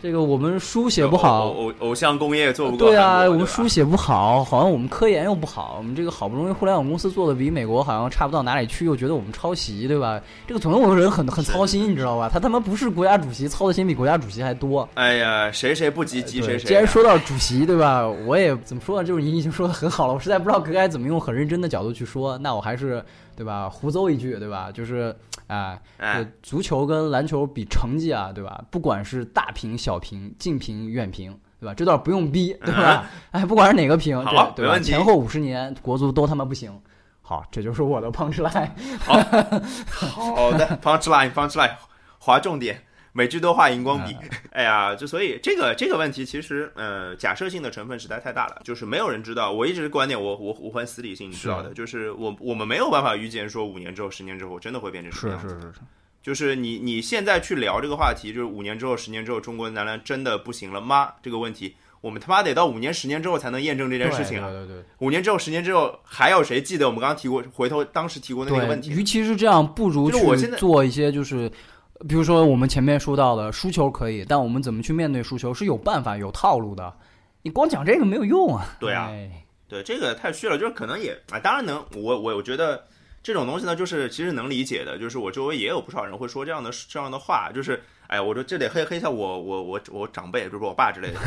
[0.00, 2.86] 这个我们书写不好，偶偶像工业做不过。
[2.86, 5.74] 对啊，我们书写不好，好像我们科研又不好。
[5.78, 10.20] 我们这个好不容易互联网公司做的比美国好像差不到哪里去，又觉得我们抄袭，对吧？
[10.46, 12.30] 这个总有人很很操心，你知道吧？
[12.32, 14.88] 他他妈不是国家主席，操的心比国家主席还多。
[14.94, 16.68] 哎呀，谁谁不急急谁谁。
[16.68, 18.06] 既然说到主席，对吧？
[18.06, 19.06] 我也怎么说呢？
[19.06, 22.38] 就是你已经说的很好了，我实在不知道该怎么用很认真的角度去说。
[22.38, 23.04] 那我还是
[23.38, 23.70] 对吧？
[23.70, 24.70] 胡诌一句，对吧？
[24.70, 25.16] 就是。
[25.46, 25.80] 啊，
[26.42, 28.62] 足球跟篮球比成绩啊，对吧？
[28.70, 31.72] 不管是大屏、小屏、近屏、远屏，对吧？
[31.72, 33.08] 这段不用逼，对吧？
[33.32, 34.22] 哎，不管是哪个屏，
[34.54, 34.78] 对吧？
[34.78, 36.70] 前后五十年，国足都他妈不行。
[37.22, 38.68] 好，这就是我的 punch line。
[39.00, 39.14] 好
[40.36, 41.70] 好的 punch line，punch line，
[42.18, 42.82] 划重点。
[43.18, 44.14] 每句都画荧光笔，
[44.54, 49.50] 哎呀，就所以这个这个问题其实呃假设性的成分实在太大了，就是没有人知道。
[49.50, 55.48] 我一直观点，我我我很死理性，你知道的，就是我我们没有办法预见说五年之后、十年之后真的会变成什么样子。
[55.48, 55.80] 是是是是，
[56.22, 61.14] 就是你你现在去聊这个话题，就是五年之后、十年之后中国男篮真的不行了吗？
[61.20, 64.48] 这个问题，我们他妈得到五年、十年之后才能验证这件事情啊！
[64.48, 67.42] 对对对，五年之后、十年之后还有谁记得我们刚刚提过？
[67.52, 68.90] 回头当时提过的那个问题？
[68.92, 71.50] 与其是这样，不如去做一些就是。
[72.06, 76.92] 比如说，我们前面说到的输球可以，但我们怎么去面对输球是有办法、有套路的。
[77.42, 78.76] 你光讲这个没有用啊。
[78.78, 79.10] 对啊，
[79.68, 81.84] 对这个太虚了，就是可能也啊，当然能。
[81.96, 82.84] 我我我觉得
[83.22, 84.96] 这种东西呢，就是其实能理解的。
[84.98, 91.18] 就是我周围也有不少人会说这样的这样的话，就是哎，我说这得黑黑一下我我我我长辈，比如说我爸之类的。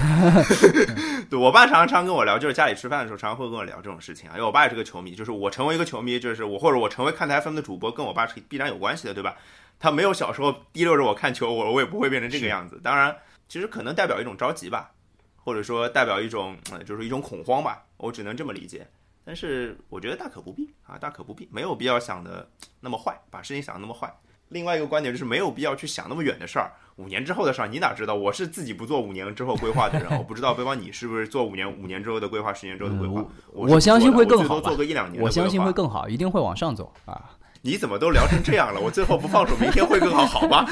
[1.29, 4.33] 对我爸常常跟我聊，就是家里吃饭的时候，常常会跟我聊这种事情啊。
[4.35, 9.35] 因为我爸也是个球迷，就是我成为一个球迷，就是我或者我成为看台 FM 的主播，跟我爸是必然有关系的，对吧？
[9.81, 12.79] 他没有小时候提溜着我看球，我我也不会变成这个样子。
[12.83, 13.13] 当然，
[13.49, 14.91] 其实可能代表一种着急吧，
[15.35, 16.55] 或者说代表一种
[16.85, 18.87] 就是一种恐慌吧，我只能这么理解。
[19.25, 22.47] 但是我觉得大可不必啊，大可不必，没有必要想的
[22.79, 24.13] 那么坏，把事情想的那么坏。
[24.49, 28.13] 另外一个观点就是没有必要去想那么远的事儿，五年之后的事儿你哪知道？
[28.13, 33.25] 我是自己不做五年之后规划的人，我不知道背包你是不是做五年五年之后的规划，十年之后的规划。
[33.51, 37.31] 我相信会更好做个一两年，我相信会更好，一定会往上走啊。
[37.63, 38.79] 你怎么都聊成这样了？
[38.81, 40.65] 我最后不放手，明天会更好，好吗？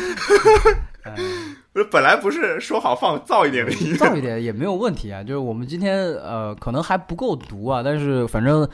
[1.72, 5.24] 不是， 本来不是说好放燥一点的音乐，燥一点也没有问题啊。
[5.24, 8.68] 就是我们今天呃，可能还不够毒啊，但是反正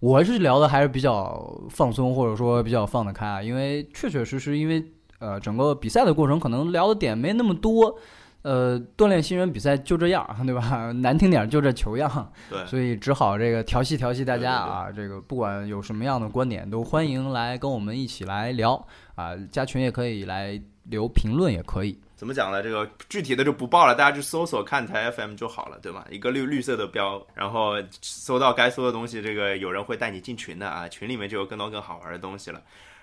[0.00, 3.42] 我是聊的还是比较放松，或者说比较放得开啊。
[3.42, 4.84] 因为确确实实，因为
[5.20, 7.98] 呃，整个比赛的过程可能聊的点没那么多。
[8.42, 10.90] 呃，锻炼新人比赛就这样， 对吧？
[10.96, 14.90] 难听点就这球样，对， 所以只好这个调戏调戏大家啊。
[14.90, 18.74] 这个不管有什么样的观点，都欢迎来跟我们一起来聊
[19.14, 19.36] 啊。
[19.50, 21.98] 加群也可以来留评论，也可以。
[22.16, 22.62] 怎么讲呢？
[22.62, 26.06] 这个具体的就不报了，大家去搜索看台 FM 就好了，对吧？
[26.10, 30.86] 一个绿绿色的标，然后搜到该搜的东西，这个有人会带你进群的啊。
[30.88, 32.60] 群里面就有更多更好玩的东西了。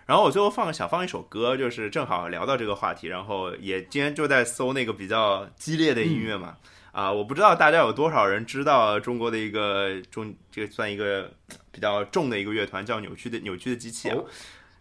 [0.07, 6.57] 然后我最后放想放一首歌，就是正好聊到这个话题，然后也今天就在搜那个比较激烈的音乐嘛，
[6.93, 11.29] 啊，我不知道大家有多少人知道中国的一个中，这个算一个
[11.73, 14.17] 比较重的一个乐团，叫扭曲的扭曲的机器啊。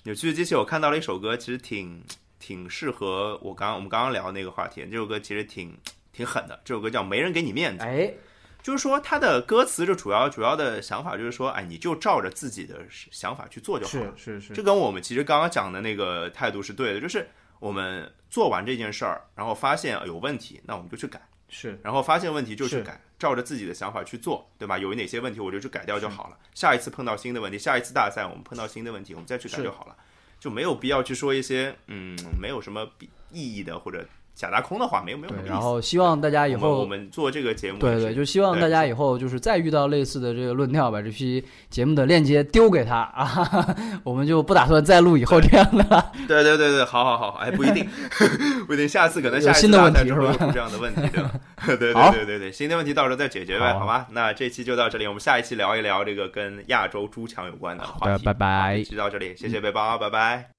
[0.05, 2.01] 扭曲的机器，我看到了一首歌，其实挺
[2.39, 4.87] 挺适合我刚我们刚刚聊那个话题。
[4.89, 5.77] 这首歌其实挺
[6.13, 7.85] 挺狠的，这首歌叫《没人给你面子》。
[7.89, 8.15] 哎，
[8.67, 14.13] 就是说他的歌词就主要主要的想法就是说，哎，你就照着自己的想法去做就好了。
[14.17, 17.29] 是是是，这跟我们其实刚刚讲的那个态度是对的，就是
[17.61, 21.23] 我们做完这件事儿，然后发现有问题，那我们就去改。
[21.49, 24.77] 是，然后发现问题就去改，照着自己的想法去做，对吧？
[24.77, 26.37] 有哪些问题我就去改掉就好了。
[26.53, 29.95] 下一次碰到新的问题，下一次大赛我们碰到新的问题，我们再去改就好了，
[30.41, 32.91] 就没有必要去说一些嗯没有什么
[33.31, 34.05] 意义的或者。
[34.37, 35.49] 假大空的话没有没有意思。
[35.49, 43.75] 然后希望大家以后我们做这个节目，对对，就希望大家以后就是再遇到类似的这个论调，把这批节目的链接丢给他啊，
[44.05, 46.13] 我们就不打算再录以后这样的了。
[46.29, 47.89] 对对对对，好好好，哎，不一定，
[48.69, 50.37] 不一定，下次可能下新的问题是吧？
[50.53, 51.33] 这样的问题对吧？
[51.67, 54.07] 对对对对对，新的问题到时候再解决呗，好吧？
[54.11, 58.25] 那这期就到这里，我们下一期聊一聊这个跟亚洲猪强有关的话题。
[58.25, 60.56] 拜拜，就到这里，谢谢背包，拜拜。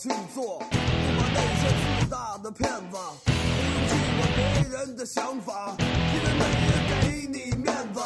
[0.00, 2.96] 去做，不把那些自大的骗子，
[3.26, 4.38] 不用去管别
[4.78, 8.00] 人的想法，因为没人给你面子。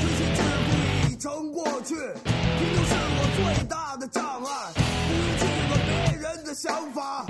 [0.00, 4.72] 这些桎梏已成过去，贫穷是我最大的障碍。
[5.06, 7.26] 不用去管别人的想法，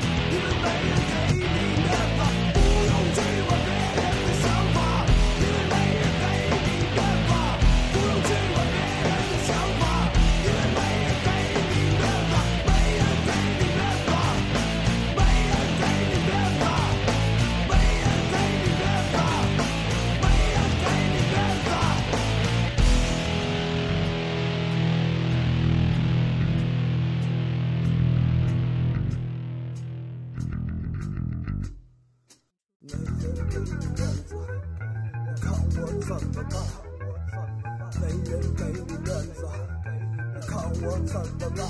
[40.87, 41.67] 我怎么办？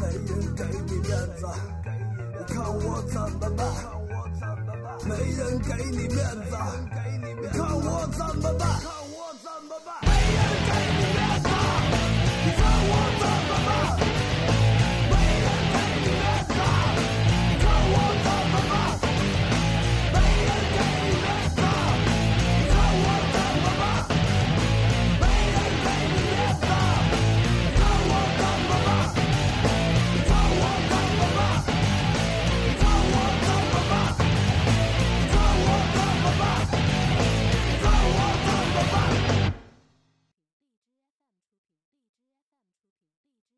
[0.00, 1.46] 没人给你面子。
[2.38, 3.60] 你看我怎么办？
[5.08, 6.52] 没人给你面子。
[7.40, 8.99] 你看我怎么办？